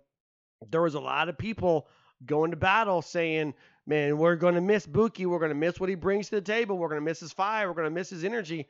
[0.70, 1.88] there was a lot of people
[2.24, 3.54] going to battle saying,
[3.86, 5.26] "Man, we're going to miss Buki.
[5.26, 6.78] We're going to miss what he brings to the table.
[6.78, 7.68] We're going to miss his fire.
[7.68, 8.66] We're going to miss his energy."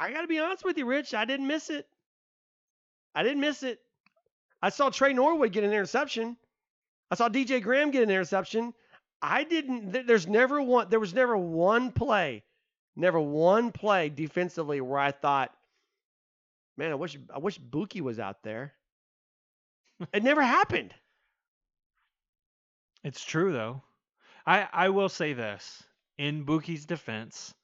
[0.00, 1.12] I got to be honest with you, Rich.
[1.14, 1.86] I didn't miss it.
[3.14, 3.80] I didn't miss it.
[4.62, 6.36] I saw Trey Norwood get an interception.
[7.10, 8.74] I saw DJ Graham get an interception.
[9.22, 9.92] I didn't.
[9.92, 10.88] th- There's never one.
[10.90, 12.44] There was never one play,
[12.96, 15.52] never one play defensively where I thought,
[16.76, 18.74] man, I wish I wish Buki was out there.
[20.12, 20.94] it never happened.
[23.02, 23.82] It's true though.
[24.46, 25.82] I I will say this
[26.16, 27.54] in Buki's defense,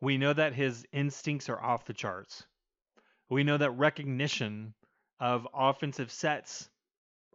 [0.00, 2.46] we know that his instincts are off the charts.
[3.30, 4.74] We know that recognition
[5.20, 6.70] of offensive sets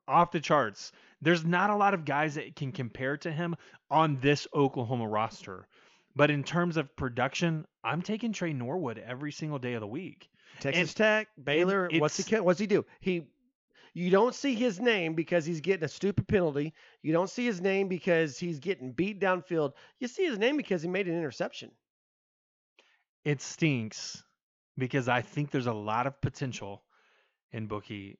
[0.07, 0.91] off the charts.
[1.23, 3.55] There's not a lot of guys that can compare to him
[3.89, 5.67] on this Oklahoma roster.
[6.15, 10.29] But in terms of production, I'm taking Trey Norwood every single day of the week.
[10.59, 11.89] Texas Tech, Baylor.
[11.93, 12.39] What's he?
[12.39, 12.85] What's he do?
[12.99, 13.27] He.
[13.95, 16.73] You don't see his name because he's getting a stupid penalty.
[17.01, 19.73] You don't see his name because he's getting beat downfield.
[19.99, 21.71] You see his name because he made an interception.
[23.23, 24.23] It stinks
[24.77, 26.83] because I think there's a lot of potential
[27.51, 28.17] in Bookie.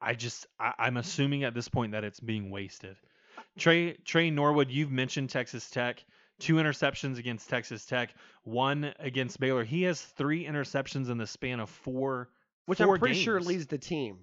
[0.00, 0.98] I just I, I'm mm-hmm.
[0.98, 2.96] assuming at this point that it's being wasted.
[3.36, 6.04] Uh, Trey Trey Norwood, you've mentioned Texas Tech,
[6.38, 9.64] two interceptions against Texas Tech, one against Baylor.
[9.64, 12.30] He has three interceptions in the span of four.
[12.66, 14.18] Which four I'm pretty sure leads the team.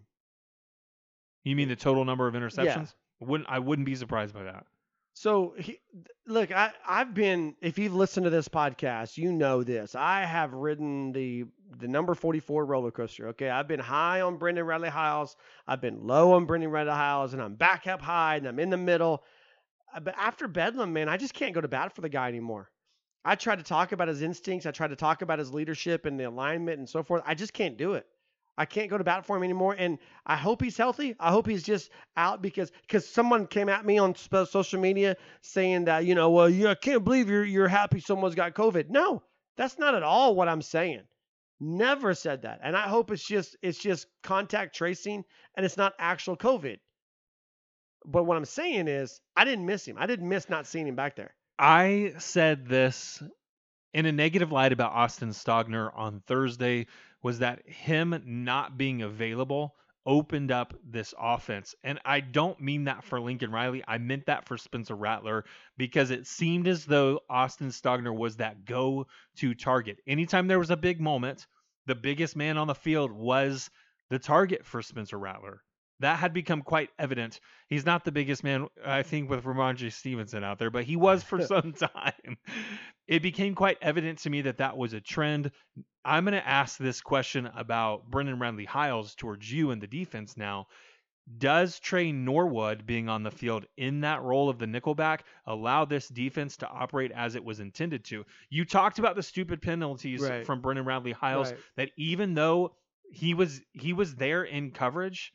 [1.43, 2.93] You mean the total number of interceptions?
[3.19, 4.65] Wouldn't I wouldn't be surprised by that.
[5.19, 5.79] So he,
[6.27, 9.95] look, I I've been if you've listened to this podcast, you know this.
[9.95, 11.45] I have ridden the
[11.79, 13.29] the number 44 roller coaster.
[13.29, 15.35] Okay, I've been high on Brendan Radley Hiles.
[15.67, 18.69] I've been low on Brendan Radley Hiles, and I'm back up high, and I'm in
[18.69, 19.23] the middle.
[19.95, 22.69] Uh, But after Bedlam, man, I just can't go to bat for the guy anymore.
[23.25, 24.67] I tried to talk about his instincts.
[24.67, 27.23] I tried to talk about his leadership and the alignment and so forth.
[27.25, 28.05] I just can't do it.
[28.57, 29.75] I can't go to bat for him anymore.
[29.77, 31.15] And I hope he's healthy.
[31.19, 35.15] I hope he's just out because because someone came at me on uh, social media
[35.41, 38.89] saying that you know, well, you I can't believe you're you're happy someone's got COVID.
[38.89, 39.23] No,
[39.57, 41.03] that's not at all what I'm saying.
[41.59, 42.59] Never said that.
[42.63, 45.23] And I hope it's just it's just contact tracing
[45.55, 46.77] and it's not actual COVID.
[48.05, 49.97] But what I'm saying is I didn't miss him.
[49.99, 51.35] I didn't miss not seeing him back there.
[51.59, 53.21] I said this
[53.93, 56.87] in a negative light about Austin Stogner on Thursday
[57.23, 59.75] was that him not being available
[60.05, 61.75] opened up this offense.
[61.83, 63.83] And I don't mean that for Lincoln Riley.
[63.87, 65.43] I meant that for Spencer Rattler
[65.77, 69.07] because it seemed as though Austin Stogner was that go
[69.37, 69.99] to target.
[70.07, 71.45] Anytime there was a big moment,
[71.87, 73.69] the biggest man on the field was
[74.09, 75.61] the target for Spencer Rattler.
[75.99, 77.39] That had become quite evident.
[77.69, 81.23] He's not the biggest man, I think, with Rhamondre Stevenson out there, but he was
[81.23, 82.37] for some time.
[83.07, 85.51] It became quite evident to me that that was a trend.
[86.05, 90.37] I'm going to ask this question about Brendan Radley Hiles towards you in the defense
[90.37, 90.67] now.
[91.39, 96.07] Does Trey Norwood being on the field in that role of the nickelback allow this
[96.07, 98.23] defense to operate as it was intended to?
[98.49, 100.45] You talked about the stupid penalties Right.
[100.45, 101.59] from Brendan Radley Hiles Right.
[101.75, 102.75] that even though
[103.11, 105.33] he was he was there in coverage,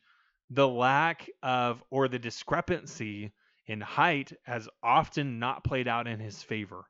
[0.49, 3.31] the lack of or the discrepancy
[3.67, 6.85] in height has often not played out in his favor.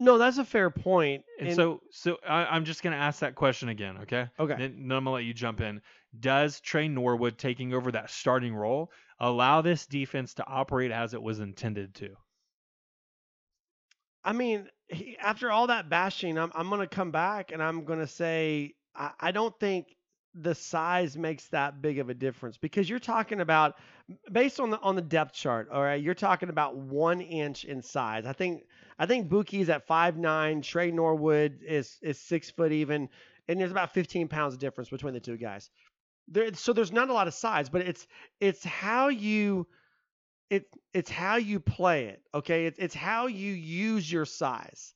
[0.00, 1.24] No, that's a fair point.
[1.40, 4.28] And, so so I, I'm just gonna ask that question again, okay?
[4.38, 4.54] okay.
[4.56, 5.80] Then, then I'm gonna let you jump in.
[6.18, 11.22] Does Trey Norwood taking over that starting role allow this defense to operate as it
[11.22, 12.10] was intended to?
[14.24, 18.06] I mean, he, after all that bashing, I'm I'm gonna come back and I'm gonna
[18.06, 19.86] say I, I don't think
[20.40, 23.76] the size makes that big of a difference because you're talking about
[24.30, 25.68] based on the on the depth chart.
[25.72, 28.26] All right, you're talking about one inch in size.
[28.26, 28.64] I think
[28.98, 30.62] I think Buki's at five nine.
[30.62, 33.08] Trey Norwood is is six foot even,
[33.48, 35.70] and there's about 15 pounds of difference between the two guys.
[36.28, 38.06] There, so there's not a lot of size, but it's
[38.40, 39.66] it's how you
[40.50, 44.94] it it's how you play it okay it's, it's how you use your size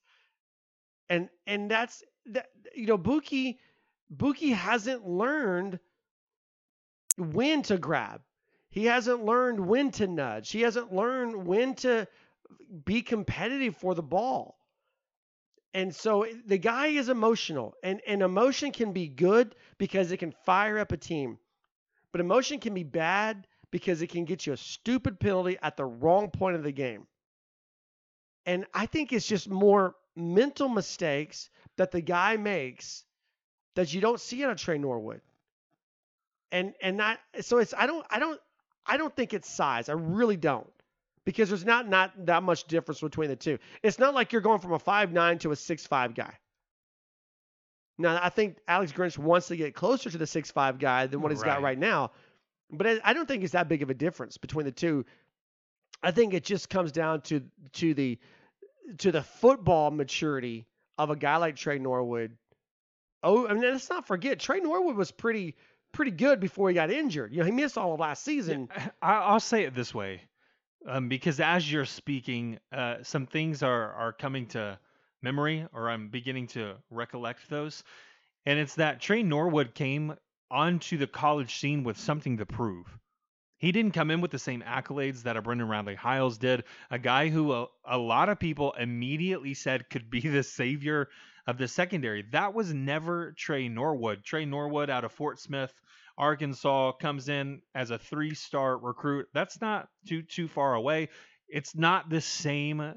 [1.08, 3.58] and and that's that you know buki
[4.14, 5.78] buki hasn't learned
[7.16, 8.22] when to grab.
[8.70, 10.50] He hasn't learned when to nudge.
[10.50, 12.08] He hasn't learned when to
[12.84, 14.58] be competitive for the ball.
[15.74, 20.18] And so eh, the guy is emotional and and emotion can be good because it
[20.18, 21.38] can fire up a team
[22.12, 25.84] but emotion can be bad because it can get you a stupid penalty at the
[25.84, 27.06] wrong point of the game.
[28.44, 31.48] And I think it's just more mental mistakes
[31.78, 33.04] that the guy makes
[33.74, 35.20] that you don't see on a Trey Norwood.
[36.50, 38.40] And and not so it's I don't I don't
[38.86, 39.88] I don't think it's size.
[39.88, 40.68] I really don't.
[41.24, 43.58] Because there's not not that much difference between the two.
[43.82, 46.34] It's not like you're going from a five nine to a six five guy.
[47.98, 51.20] Now I think Alex Grinch wants to get closer to the six five guy than
[51.22, 51.62] what he's got Right.
[51.62, 52.10] right now.
[52.70, 55.04] But I- I don't think it's that big of a difference between the two.
[56.02, 57.42] I think it just comes down to
[57.74, 58.18] to the
[58.98, 60.66] to the football maturity
[60.98, 62.36] of a guy like Trey Norwood.
[63.22, 65.56] Oh, I mean, let's not forget Trey Norwood was pretty
[65.92, 67.32] pretty good before he got injured.
[67.32, 68.68] You know, he missed all of last season.
[69.02, 70.22] I, I'll say it this way,
[70.86, 74.78] um, because as you're speaking, uh, some things are are coming to
[75.22, 77.84] memory, or I'm beginning to recollect those,
[78.46, 80.14] and it's that Trey Norwood came
[80.50, 82.86] onto the college scene with something to prove.
[83.58, 86.98] He didn't come in with the same accolades that a Brendan Radley Hiles did, a
[86.98, 91.08] guy who a, a lot of people immediately said could be the savior
[91.46, 92.24] of the secondary.
[92.32, 94.24] That was never Trey Norwood.
[94.24, 95.72] Trey Norwood out of Fort Smith,
[96.16, 99.26] Arkansas, comes in as a three-star recruit.
[99.34, 101.08] That's not too too far away.
[101.48, 102.94] It's not the same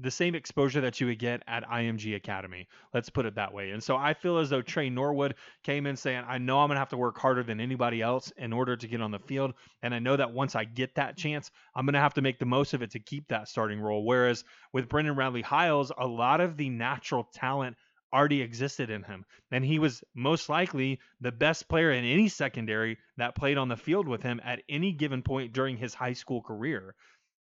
[0.00, 2.68] the same exposure that you would get at IMG Academy.
[2.94, 3.70] Let's put it that way.
[3.70, 6.76] And so I feel as though Trey Norwood came in saying, I know I'm going
[6.76, 9.54] to have to work harder than anybody else in order to get on the field.
[9.82, 12.38] And I know that once I get that chance, I'm going to have to make
[12.38, 14.04] the most of it to keep that starting role.
[14.04, 17.76] Whereas with Brendan Radley Hiles, a lot of the natural talent
[18.12, 19.24] already existed in him.
[19.52, 23.76] And he was most likely the best player in any secondary that played on the
[23.76, 26.94] field with him at any given point during his high school career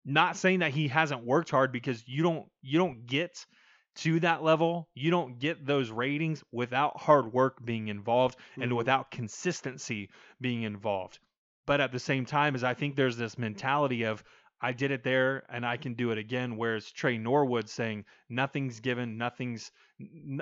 [0.05, 3.45] not saying that he hasn't worked hard because you don't you don't get
[3.95, 8.77] to that level you don't get those ratings without hard work being involved and Mhm.
[8.77, 11.19] without consistency being involved
[11.65, 14.23] but at the same time is i think there's this mentality of
[14.61, 18.79] i did it there and i can do it again whereas trey norwood saying nothing's
[18.79, 20.41] given nothing's n-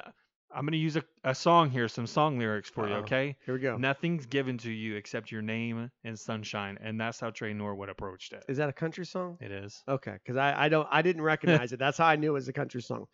[0.53, 2.99] i'm going to use a, a song here some song lyrics for you Uh-oh.
[3.01, 3.77] okay Here we go.
[3.77, 8.33] nothing's given to you except your name and sunshine and that's how trey norwood approached
[8.33, 9.37] it Is that a country song?
[9.41, 11.79] it is Okay, because I, I don't I didn't recognize it.
[11.79, 13.07] That's how I knew it was a country song.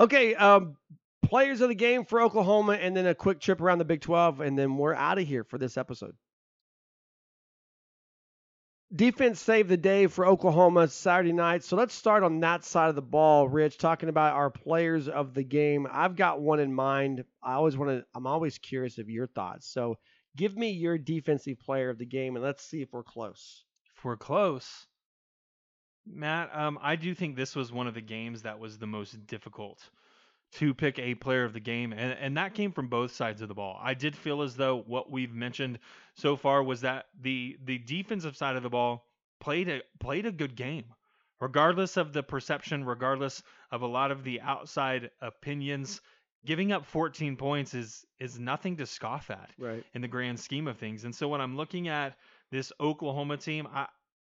[0.00, 0.76] Okay, um,
[1.22, 4.40] players of the game for Oklahoma, and then a quick trip around the Big Twelve,
[4.40, 6.14] and then we're out of here for this episode.
[8.94, 11.62] Defense saved the day for Oklahoma Saturday night.
[11.62, 15.34] So let's start on that side of the ball, Rich, talking about our players of
[15.34, 15.86] the game.
[15.90, 17.24] I've got one in mind.
[17.42, 19.66] I always want to I'm always curious of your thoughts.
[19.70, 19.96] So
[20.36, 23.64] give me your defensive player of the game and let's see if we're close.
[23.96, 24.86] if we're close
[26.06, 29.26] matt um, i do think this was one of the games that was the most
[29.26, 29.78] difficult
[30.52, 33.48] to pick a player of the game and, and that came from both sides of
[33.48, 35.78] the ball i did feel as though what we've mentioned
[36.14, 39.04] so far was that the the defensive side of the ball
[39.40, 40.84] played a played a good game
[41.40, 46.00] regardless of the perception regardless of a lot of the outside opinions
[46.46, 49.84] giving up 14 points is is nothing to scoff at Right.
[49.94, 51.04] in the grand scheme of things.
[51.04, 52.16] And so when I'm looking at
[52.50, 53.86] this Oklahoma team, I,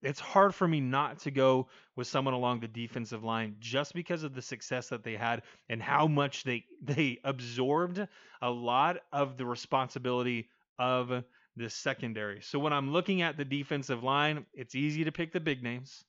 [0.03, 4.23] it's hard for me not to go with someone along the defensive line just because
[4.23, 8.05] of the success that they had and how much they they absorbed
[8.41, 10.49] a lot of the responsibility
[10.79, 11.23] of
[11.57, 12.41] the secondary.
[12.41, 16.03] So when I'm looking at the defensive line, it's easy to pick the big names.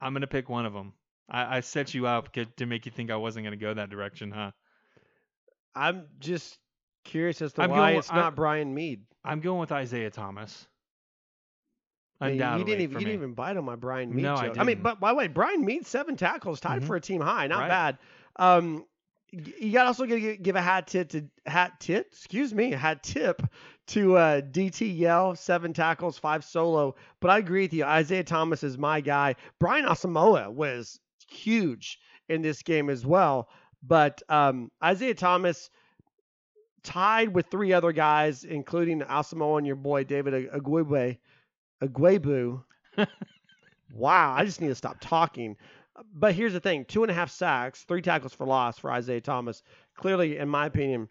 [0.00, 0.92] I'm going to pick one of them.
[1.28, 3.90] I, I set you up to make you think I wasn't going to go that
[3.90, 4.52] direction, huh?
[5.74, 6.58] I'm just
[7.04, 9.02] curious as to I'm why going- it's I- not Brian Mead.
[9.24, 10.66] I'm going with Isaiah Thomas.
[12.20, 14.46] I mean, you didn't even you didn't even bite on my Brian Mead No, I
[14.48, 14.56] joke.
[14.58, 14.82] I, mean, didn't.
[14.82, 16.86] but by the way, Brian Mead seven tackles, tied Mhm.
[16.86, 17.68] for a team high, not Right.
[17.68, 17.98] bad.
[18.36, 18.84] Um,
[19.30, 23.42] you got also to give a hat tip to hat tip, excuse me, hat tip
[23.88, 26.94] to uh, DT Yell, seven tackles, five solo.
[27.20, 27.84] But I agree with you.
[27.84, 29.36] Isaiah Thomas is my guy.
[29.60, 30.98] Brian Asamoah was
[31.30, 31.98] huge
[32.28, 33.48] in this game as well.
[33.82, 35.70] But um, Isaiah Thomas
[36.82, 41.18] tied with three other guys, including Asamoah and your boy David Agwebe,
[41.82, 42.62] Ugwoegbu.
[43.92, 45.56] wow, I just need to stop talking.
[46.14, 49.20] But here's the thing: two and a half sacks, three tackles for loss for Isaiah
[49.20, 49.62] Thomas.
[49.96, 51.08] Clearly, in my opinion,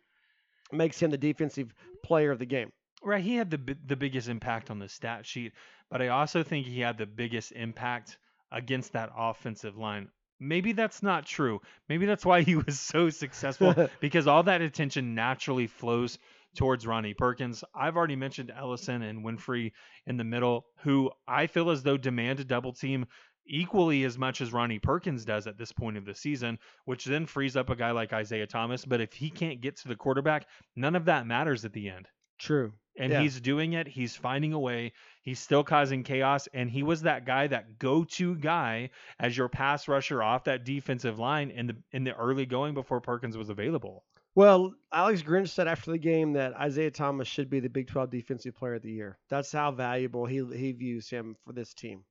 [0.72, 2.72] makes him the defensive player of the game.
[3.04, 5.54] Right, he had the the biggest impact on the stat sheet,
[5.90, 8.18] but I also think he had the biggest impact
[8.52, 10.10] against that offensive line.
[10.40, 11.62] Maybe that's not true.
[11.90, 16.20] Maybe that's why he was so successful because all that attention naturally flows
[16.56, 17.64] towards Ronnie Perkins.
[17.76, 19.72] I've already mentioned Ellison and Winfrey
[20.06, 23.06] in the middle, who I feel as though demand a double team
[23.50, 27.26] equally as much as Ronnie Perkins does at this point of the season, which then
[27.26, 28.84] frees up a guy like Isaiah Thomas.
[28.84, 32.08] But if he can't get to the quarterback, none of that matters at the end.
[32.40, 32.74] True.
[33.00, 33.22] And Yeah.
[33.22, 33.88] he's doing it.
[33.88, 34.92] He's finding a way.
[35.22, 36.48] He's still causing chaos.
[36.48, 38.90] And he was that guy, that go-to guy
[39.20, 43.00] as your pass rusher off that defensive line in the in the early going before
[43.00, 44.04] Perkins was available.
[44.38, 48.12] Well, Alex Grinch said after the game that Isaiah Thomas should be the Big 12
[48.12, 49.18] Defensive Player of the Year.
[49.30, 52.04] That's how valuable he he views him for this team.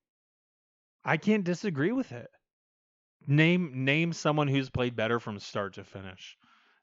[1.05, 2.27] I can't disagree with it.
[3.27, 6.37] Name name someone who's played better from start to finish.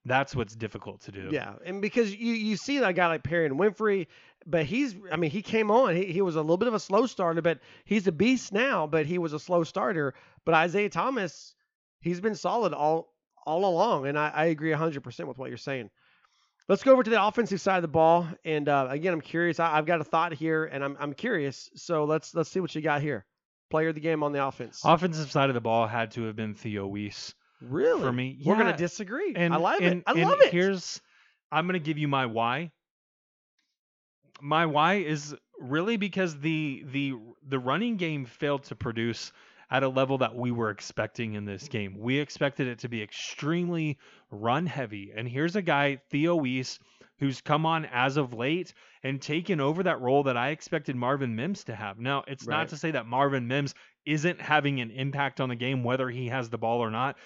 [0.07, 1.29] That's what's difficult to do.
[1.31, 4.07] Yeah, and because you you see that guy like Perry and Winfrey,
[4.47, 6.81] but he's I mean he came on he he was a little bit of a
[6.81, 8.87] slow starter, but he's a beast now.
[8.87, 10.15] But he was a slow starter.
[10.47, 11.55] But Isaiah Thomas,
[12.01, 13.14] he's been solid all
[13.47, 15.91] all along, and I, I agree 100 percent with what you're saying.
[16.69, 19.61] Let's go over to the offensive side of the ball, and uh, again I'm curious.
[19.61, 21.69] I, I've got a thought here, and I'm I'm curious.
[21.75, 23.25] So let's let's see what you got here.
[23.71, 24.81] Player of the game on the offense.
[24.85, 27.35] Offensive side of the ball had to have been Theo Wease.
[27.61, 28.01] really?
[28.03, 29.35] for me, we're gonna disagree.
[29.37, 30.05] And I love and- it.
[30.07, 30.53] I love it.
[30.53, 31.01] Here's
[31.53, 32.73] I'm gonna give you my why.
[34.41, 37.15] My why is really because the the
[37.47, 39.33] the running game failed to produce
[39.75, 41.97] at a level that we were expecting in this game.
[41.99, 43.99] We expected it to be extremely
[44.31, 45.13] run heavy.
[45.17, 46.79] And here's a guy, Theo Wease,
[47.19, 48.73] who's come on as of late
[49.03, 51.99] and taken over that role that I expected Marvin Mims to have.
[51.99, 52.59] Now, it's Right.
[52.59, 53.75] not to say that Marvin Mims
[54.07, 57.19] isn't having an impact on the game, whether he has the ball or not,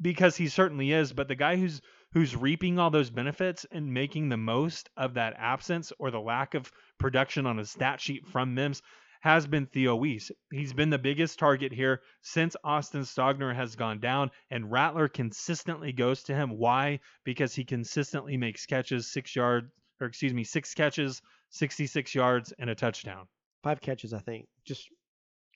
[0.00, 1.12] because he certainly is.
[1.12, 1.82] But the guy who's
[2.14, 6.54] who's reaping all those benefits and making the most of that absence or the lack
[6.54, 8.80] of production on a stat sheet from Mims
[9.20, 10.30] has been Theo Wease.
[10.50, 15.92] He's been the biggest target here since Austin Stogner has gone down, and Rattler consistently
[15.92, 16.58] goes to him.
[16.58, 17.00] Why?
[17.24, 22.70] Because he consistently makes catches, six yards, or excuse me, six catches, 66 yards, and
[22.70, 23.26] a touchdown.
[23.62, 24.46] Five catches, I think.
[24.64, 24.88] Just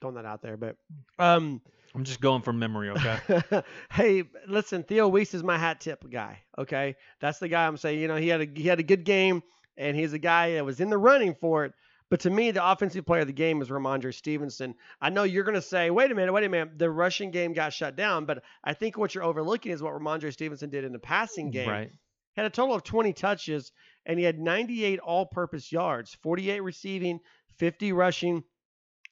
[0.00, 0.76] throwing that out there, but
[1.18, 1.60] um.
[1.94, 3.62] I'm just going from memory, okay?
[3.92, 6.40] hey, listen, Theo Wease is my hat tip guy.
[6.58, 8.00] Okay, that's the guy I'm saying.
[8.00, 9.44] You know, he had a he had a good game,
[9.76, 11.72] and he's a guy that was in the running for it.
[12.11, 14.74] But to me, the offensive player of the game is Rhamondre Stevenson.
[15.00, 17.55] I know you're going to say, wait a minute, wait a minute, the rushing game
[17.55, 20.92] got shut down, but I think what you're overlooking is what Rhamondre Stevenson did in
[20.92, 21.68] the passing game.
[21.68, 21.90] Right.
[22.36, 23.72] Had a total of 20 touches,
[24.05, 27.20] and he had 98 all-purpose yards, 48 receiving,
[27.57, 28.44] 50 rushing,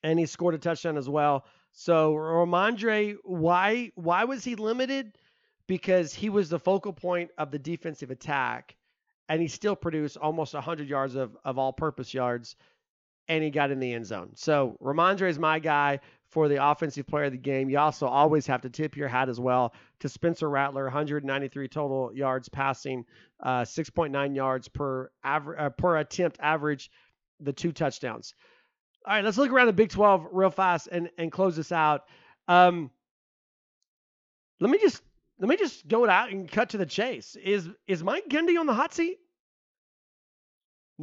[0.02, 1.46] and he scored a touchdown as well.
[1.72, 5.16] So Rhamondre, why why was he limited?
[5.66, 8.76] Because he was the focal point of the defensive attack,
[9.28, 12.56] and he still produced almost 100 yards of, of all-purpose yards,
[13.28, 14.30] and he got in the end zone.
[14.34, 17.68] So Rhamondre is my guy for the offensive player of the game.
[17.68, 22.10] You also always have to tip your hat as well to Spencer Rattler, 193 total
[22.14, 23.04] yards passing,
[23.42, 26.90] uh, 6.9 yards per aver- uh, per attempt average,
[27.40, 28.34] the two touchdowns.
[29.06, 32.02] All right, let's look around the Big 12 real fast and, and close this out.
[32.48, 32.90] Um,
[34.60, 35.02] let me just
[35.38, 37.36] let me just go out and cut to the chase.
[37.42, 39.18] Is is Mike Gundy on the hot seat?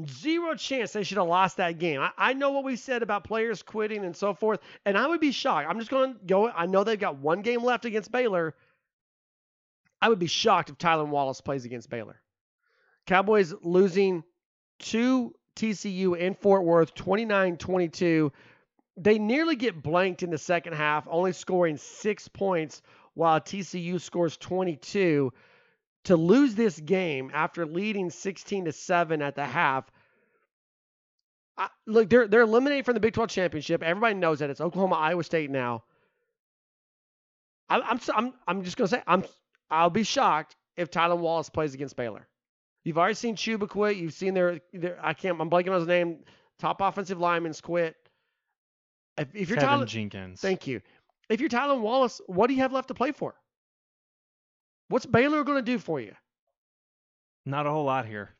[0.05, 2.01] Zero chance they should have lost that game.
[2.01, 5.19] I, I know what we said about players quitting and so forth, and I would
[5.19, 5.67] be shocked.
[5.69, 6.49] I'm just going to go.
[6.49, 8.55] I know they've got one game left against Baylor.
[10.01, 12.21] I would be shocked if Tylan Wallace plays against Baylor.
[13.05, 14.23] Cowboys losing
[14.79, 18.31] to TCU in Fort Worth 29 22.
[18.97, 22.81] They nearly get blanked in the second half, only scoring six points
[23.13, 25.33] while TCU scores 22.
[26.05, 29.91] To lose this game after leading 16 to 7 at the half.
[31.57, 33.83] I, look, they're they're eliminated from the Big 12 championship.
[33.83, 35.83] Everybody knows that it's Oklahoma, Iowa State now.
[37.69, 39.23] I, I'm I'm I'm just gonna say I'm
[39.69, 42.27] I'll be shocked if Tylan Wallace plays against Baylor.
[42.83, 43.97] You've already seen Chuba quit.
[43.97, 46.19] You've seen their, their I can't I'm blanking on his name.
[46.59, 47.95] Top offensive linemen's quit.
[49.17, 50.39] If, if you're Kevin Tyler, Jenkins.
[50.39, 50.81] thank you.
[51.29, 53.35] If you're Tylan Wallace, what do you have left to play for?
[54.89, 56.13] What's Baylor going to do for you?
[57.45, 58.35] Not a whole lot here.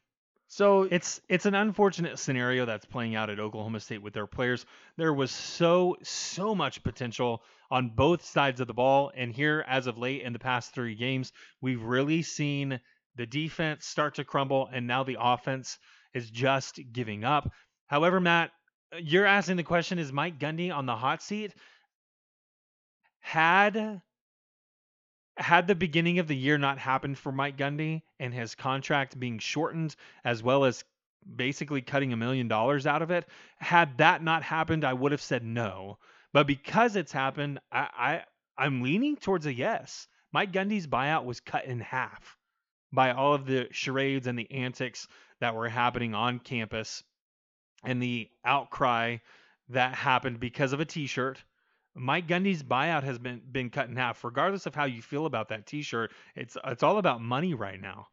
[0.47, 4.66] So It's it's an unfortunate scenario that's playing out at Oklahoma State with their players.
[4.97, 9.86] There was so so much potential on both sides of the ball, and here as
[9.86, 11.32] of late in the past three games,
[11.62, 12.80] we've really seen
[13.16, 15.78] the defense start to crumble, and now the offense
[16.16, 17.52] is just giving up.
[17.86, 18.50] However, Matt,
[19.00, 21.54] you're asking the question: Is Mike Gundy on the hot seat?
[23.20, 24.02] Had
[25.40, 29.40] had the beginning of the year not happened for Mike Gundy and his contract being
[29.40, 30.84] shortened, as well as
[31.36, 33.28] basically cutting a million dollars out of it,
[33.58, 35.98] had that not happened, I would have said no.
[36.34, 38.24] But because it's happened, I, I
[38.58, 40.08] I'm leaning towards a yes.
[40.32, 42.38] Mike Gundy's buyout was cut in half
[42.92, 45.08] by all of the charades and the antics
[45.40, 47.04] that were happening on campus
[47.84, 49.18] and the outcry
[49.70, 51.42] that happened because of a t-shirt
[52.00, 54.24] Mike Gundy's buyout has been been cut in half.
[54.24, 58.08] Regardless of how you feel about that T-shirt, it's it's all about money right now.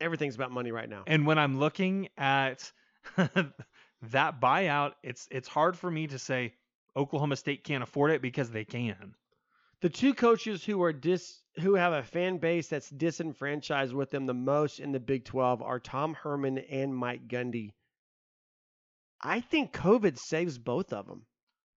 [0.00, 1.02] everything's about money right now.
[1.06, 2.72] And when I'm looking at
[3.16, 6.54] that buyout, it's it's hard for me to say
[6.96, 9.14] Oklahoma State can't afford it because they can.
[9.80, 14.26] The two coaches who are dis who have a fan base that's disenfranchised with them
[14.26, 17.74] the most in the Big 12 are Tom Herman and Mike Gundy.
[19.22, 21.24] I think COVID saves both of them.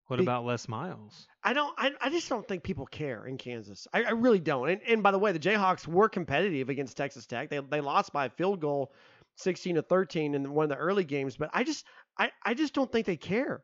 [0.10, 1.28] What Be- about Les Miles?
[1.43, 1.72] I don't.
[1.78, 3.88] I, I just don't think people care in Kansas.
[3.93, 4.68] I, I really don't.
[4.68, 7.51] And, and by the way, the Jayhawks were competitive against Texas Tech.
[7.51, 8.91] They they lost by a field goal,
[9.36, 11.38] sixteen to thirteen in one of the early games.
[11.38, 11.86] But I just
[12.18, 13.62] I, I just don't think they care.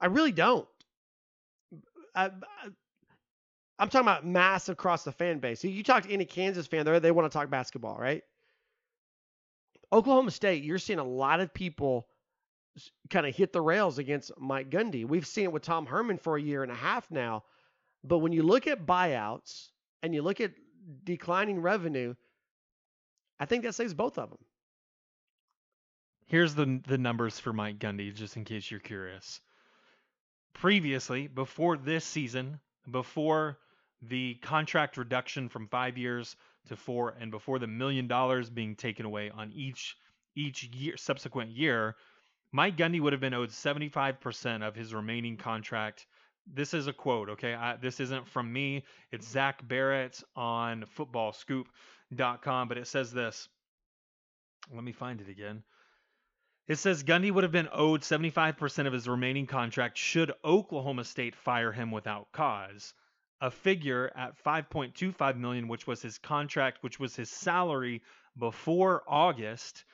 [0.00, 0.68] I really don't.
[2.14, 2.30] I, I,
[3.80, 5.64] I'm talking about mass across the fan base.
[5.64, 8.22] You talk to any Kansas fan, they they want to talk basketball, right?
[9.92, 12.06] Oklahoma State, you're seeing a lot of people
[13.10, 15.06] kind of hit the rails against Mike Gundy.
[15.06, 17.44] We've seen it with Tom Herman for a year and a half now.
[18.04, 19.68] But when you look at buyouts
[20.02, 20.52] and you look at
[21.04, 22.14] declining revenue,
[23.38, 24.38] I think that saves both of them.
[26.26, 29.40] Here's the the numbers for Mike Gundy, just in case you're curious.
[30.54, 32.60] Previously, before this season,
[32.90, 33.58] before
[34.00, 36.36] the contract reduction from five years
[36.68, 39.96] to four, and before the million dollars being taken away on each
[40.34, 41.96] each year subsequent year,
[42.52, 46.06] Mike Gundy would have been owed 75% of his remaining contract.
[46.46, 47.54] This is a quote, okay?
[47.54, 48.84] I, this isn't from me.
[49.10, 53.48] It's Zach Barnett on footballscoop.com, but it says this.
[54.72, 55.62] Let me find it again.
[56.68, 61.34] It says Gundy would have been owed 75% of his remaining contract should Oklahoma State
[61.34, 62.94] fire him without cause.
[63.40, 68.02] A figure at 5.25 million, which was his contract, which was his salary
[68.38, 69.84] before August,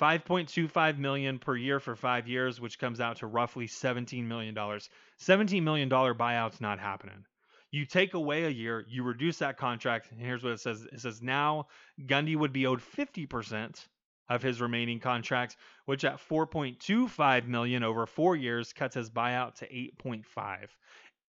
[0.00, 4.90] 5.25 million per year for 5 years, which comes out to roughly 17 million dollars.
[5.18, 7.24] 17 million dollar buyout's not happening.
[7.70, 10.86] You take away a year, you reduce that contract, and here's what it says.
[10.92, 11.66] It says now
[12.06, 13.86] Gundy would be owed 50%
[14.28, 19.68] of his remaining contract, which at 4.25 million over 4 years cuts his buyout to
[19.68, 20.68] 8.5.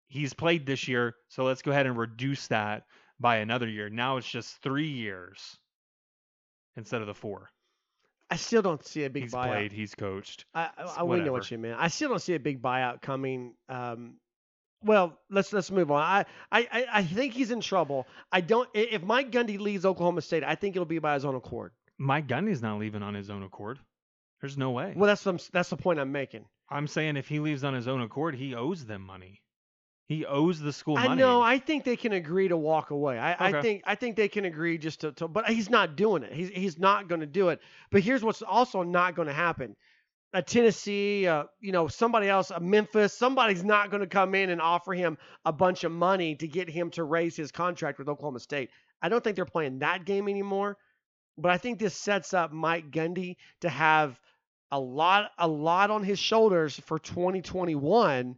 [0.08, 2.84] He's played this year, so let's go ahead and reduce that
[3.20, 3.90] by another year.
[3.90, 5.58] Now it's just 3 years
[6.76, 7.50] instead of the 4.
[8.30, 9.48] I still don't see a big He's buyout.
[9.48, 10.46] played, he's coached.
[10.54, 11.74] I, I, I we know what you mean.
[11.78, 13.54] I still don't see a big buyout coming.
[13.70, 14.16] Um,
[14.84, 16.02] well, let's let's move on.
[16.02, 18.06] I, I I- I think he's in trouble.
[18.32, 18.70] I don't.
[18.74, 21.72] If Mike Gundy leaves Oklahoma State, I think it'll be by his own accord.
[21.98, 23.80] Mike Gundy's not leaving on his own accord.
[24.42, 24.94] There's no way.
[24.96, 26.46] Well, that's what I'm, that's the point I'm making.
[26.70, 29.42] I'm saying if he leaves on his own accord, he owes them money.
[30.08, 31.10] He owes the school money.
[31.10, 31.42] I know.
[31.42, 33.20] I think they can agree to walk away.
[33.20, 35.28] I, I think I think they can agree just to, to.
[35.28, 36.32] But he's not doing it.
[36.32, 37.60] He's he's not going to do it.
[37.92, 39.76] But here's what's also not going to happen.
[40.34, 44.50] A Tennessee, uh, you know, somebody else, a Memphis, somebody's not going to come in
[44.50, 48.08] and offer him a bunch of money to get him to raise his contract with
[48.08, 48.70] Oklahoma State.
[49.02, 50.78] I don't think they're playing that game anymore.
[51.38, 54.20] But I think this sets up Mike Gundy to have
[54.72, 58.38] a lot a lot on his shoulders for 2021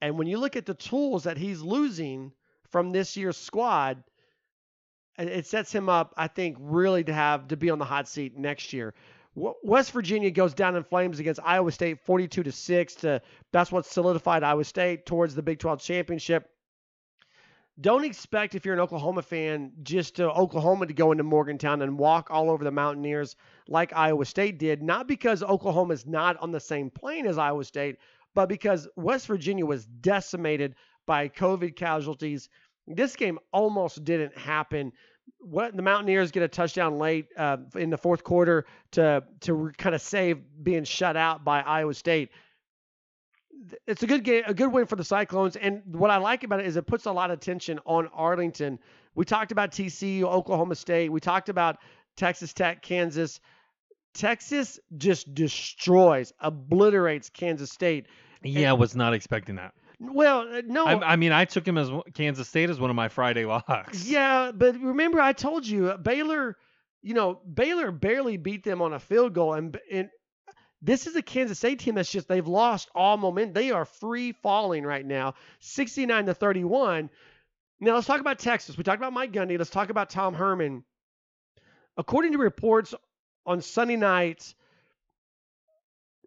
[0.00, 2.32] and when you look at the tools that he's losing
[2.70, 4.02] from this year's squad,
[5.18, 8.38] it sets him up, I think, really to have to be on the hot seat
[8.38, 8.94] next year.
[9.34, 12.94] West Virginia goes down in flames against Iowa State, 42 to six.
[12.96, 13.22] To
[13.52, 16.50] that's what solidified Iowa State towards the Big 12 championship.
[17.80, 21.98] Don't expect if you're an Oklahoma fan just to Oklahoma to go into Morgantown and
[21.98, 23.36] walk all over the Mountaineers
[23.68, 24.82] like Iowa State did.
[24.82, 27.96] Not because Oklahoma is not on the same plane as Iowa State,
[28.34, 30.74] but because West Virginia was decimated
[31.06, 32.48] by COVID casualties.
[32.86, 34.92] This game almost didn't happen.
[35.40, 39.94] What the Mountaineers get a touchdown late uh, in the fourth quarter to to kind
[39.94, 42.30] of save being shut out by Iowa State.
[43.86, 45.56] It's a good game, a good win for the Cyclones.
[45.56, 48.78] And what I like about it is it puts a lot of attention on Arlington.
[49.14, 51.10] We talked about TCU, Oklahoma State.
[51.10, 51.78] We talked about
[52.16, 53.40] Texas Tech, Kansas.
[54.14, 58.06] Texas just destroys, obliterates Kansas State.
[58.42, 59.74] Yeah, I was not expecting that.
[60.00, 62.96] Well, uh, no, I, I mean, I took him as Kansas State as one of
[62.96, 64.06] my Friday locks.
[64.06, 66.56] yeah, but remember I told you uh, Baylor,
[67.02, 70.08] you know, Baylor barely beat them on a field goal, and and
[70.82, 73.52] this is a Kansas State team that's just they've lost all momentum.
[73.52, 77.10] They are free falling right now, 69 to 31.
[77.80, 78.76] Now let's talk about Texas.
[78.78, 79.58] We talked about Mike Gundy.
[79.58, 80.84] Let's talk about Tom Herman.
[81.96, 82.94] According to reports
[83.44, 84.54] on Sunday night,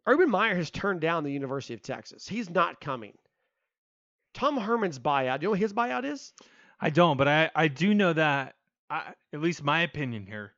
[0.05, 2.27] Urban Meyer has turned down the University of Texas.
[2.27, 3.13] He's not coming.
[4.33, 5.39] Tom Herman's buyout.
[5.39, 6.33] Do you know what his buyout is?
[6.79, 8.55] I don't, but I, I do know that,
[8.89, 10.53] I, at least my opinion here,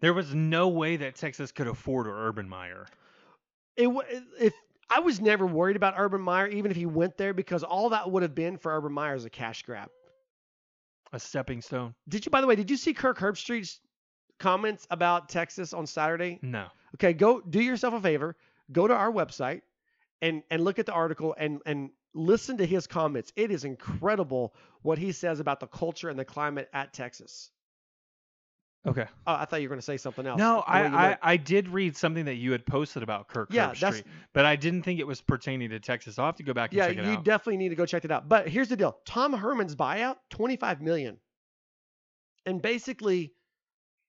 [0.00, 2.86] there was no way that Texas could afford Urban Meyer.
[3.76, 3.88] It
[4.38, 4.52] if
[4.90, 8.10] I was never worried about Urban Meyer, even if he went there, because all that
[8.10, 9.88] would have been for Urban Meyer is a cash grab.
[11.12, 11.94] A stepping stone?
[12.08, 13.80] Did you, by the way, did you see Kirk Herbstreit's
[14.38, 16.38] comments about Texas on Saturday?
[16.42, 16.66] No.
[16.96, 18.36] Okay, go do yourself a favor.
[18.72, 19.62] Go to our website
[20.22, 23.32] and and look at the article and and listen to his comments.
[23.36, 27.50] It is incredible what he says about the culture and the climate at Texas.
[28.86, 29.04] Okay.
[29.26, 30.38] Oh, I thought you were going to say something else.
[30.38, 31.18] No, I, I.
[31.20, 34.84] I did read something that you had posted about Kirk Yeah, Herbstreit, but I didn't
[34.84, 36.18] think it was pertaining to Texas.
[36.18, 38.06] I'll have to go back and yeah, check it you definitely need to go check
[38.06, 38.26] it out.
[38.26, 41.18] But here's the deal: Tom Herman's buyout, 25 million,
[42.46, 43.34] and basically,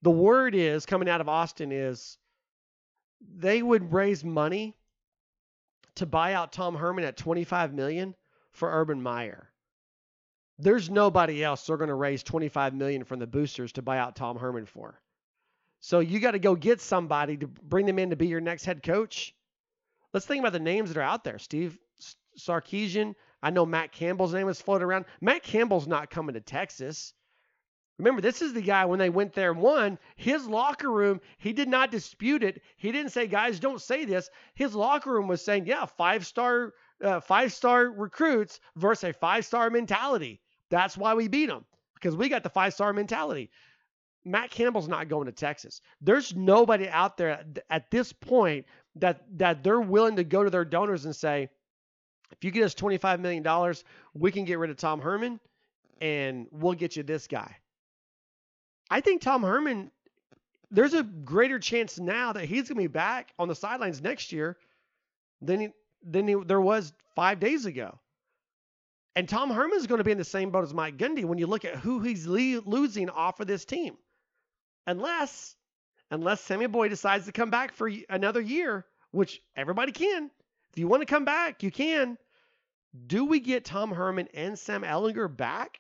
[0.04, 2.18] the word is coming out of Austin is
[3.38, 4.76] they would raise money
[5.96, 8.16] to buy out Tom Herman at 25 million
[8.52, 9.50] for Urban Meyer.
[10.60, 14.16] There's nobody else they're going to raise 25 million from the boosters to buy out
[14.16, 15.00] Tom Herman for.
[15.80, 18.66] So you got to go get somebody to bring them in to be your next
[18.66, 19.34] head coach.
[20.14, 21.40] Let's think about the names that are out there.
[21.40, 21.80] Steve
[22.38, 23.16] Sarkisian.
[23.42, 25.06] I know Matt Campbell's name was floated around.
[25.20, 27.14] Matt Campbell's not coming to Texas.
[28.02, 31.54] Remember, this is the guy when they went there and won, his locker room, he
[31.54, 32.64] did not dispute it.
[32.78, 34.28] He didn't say, guys, don't say this.
[34.56, 36.74] His locker room was saying, yeah, five star,
[37.04, 40.42] uh, five star recruits versus a five star mentality.
[40.72, 41.64] That's why we beat them
[41.94, 43.52] because we got the five star mentality.
[44.26, 45.82] Matt Campbell's not going to Texas.
[46.02, 48.66] There's nobody out there at, at this point
[48.96, 51.50] that that they're willing to go to their donors and say,
[52.32, 53.76] if you get us $25 million,
[54.16, 55.40] we can get rid of Tom Herman
[56.02, 57.58] and we'll get you this guy.
[58.92, 59.90] I think Tom Herman,
[60.70, 64.34] there's a greater chance now that he's going to be back on the sidelines next
[64.34, 64.58] year
[65.42, 65.70] than, he,
[66.04, 67.98] than he, there was five days ago.
[69.16, 71.48] And Tom Herman's going to be in the same boat as Mike Gundy when you
[71.48, 73.96] look at who he's le- losing off of this team.
[74.86, 75.56] Unless,
[76.12, 80.30] unless Sammy Boy decides to come back for another year, which everybody can.
[80.72, 82.18] If you want to come back, you can.
[83.08, 85.80] Do we get Tom Herman and Sam Ehlinger back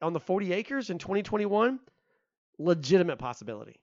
[0.00, 1.80] on the 40 acres in 2021?
[2.58, 3.80] Legitimate possibility.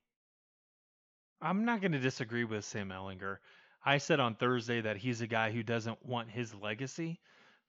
[1.41, 3.38] I'm not going to disagree with Sam Ehlinger.
[3.84, 7.19] I said on Thursday that he's a guy who doesn't want his legacy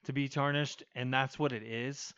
[0.03, 2.13] to be tarnished, and that's what it is.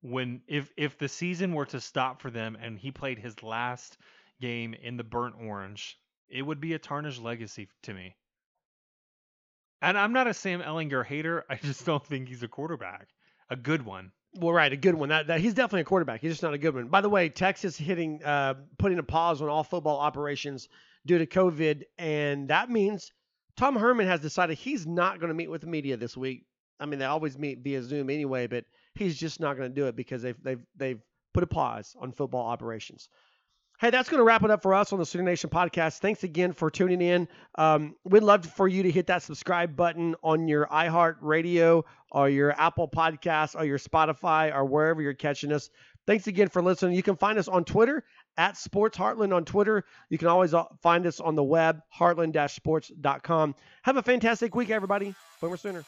[0.00, 3.98] When if if the season were to stop for them and he played his last
[4.40, 8.16] game in the burnt orange, it would be a tarnished legacy to me.
[9.82, 11.44] And I'm not a Sam Ehlinger hater.
[11.50, 13.08] I just don't think he's a quarterback,
[13.50, 14.12] a good one.
[14.34, 15.08] Well, right, a good one.
[15.08, 16.20] That, that he's definitely a quarterback.
[16.20, 16.88] He's just not a good one.
[16.88, 20.68] By the way, Texas hitting, uh, putting a pause on all football operations
[21.06, 23.12] due to COVID, and that means
[23.56, 26.44] Tom Herman has decided he's not going to meet with the media this week.
[26.78, 28.64] I mean, they always meet via Zoom anyway, but
[28.94, 31.00] he's just not going to do it because they've they've they've
[31.34, 33.08] put a pause on football operations.
[33.80, 36.00] Hey, that's going to wrap it up for us on the Sooner Nation podcast.
[36.00, 37.28] Thanks again for tuning in.
[37.56, 42.28] Um, we'd love for you to hit that subscribe button on your iHeart Radio or
[42.28, 45.70] your Apple Podcasts or your Spotify or wherever you're catching us.
[46.08, 46.96] Thanks again for listening.
[46.96, 48.02] You can find us on Twitter
[48.36, 49.84] at Sports Heartland on Twitter.
[50.08, 53.54] You can always uh, find us on the web, heartland-sports.com.
[53.82, 55.14] Have a fantastic week, everybody.
[55.40, 55.84] Boomer Sooner.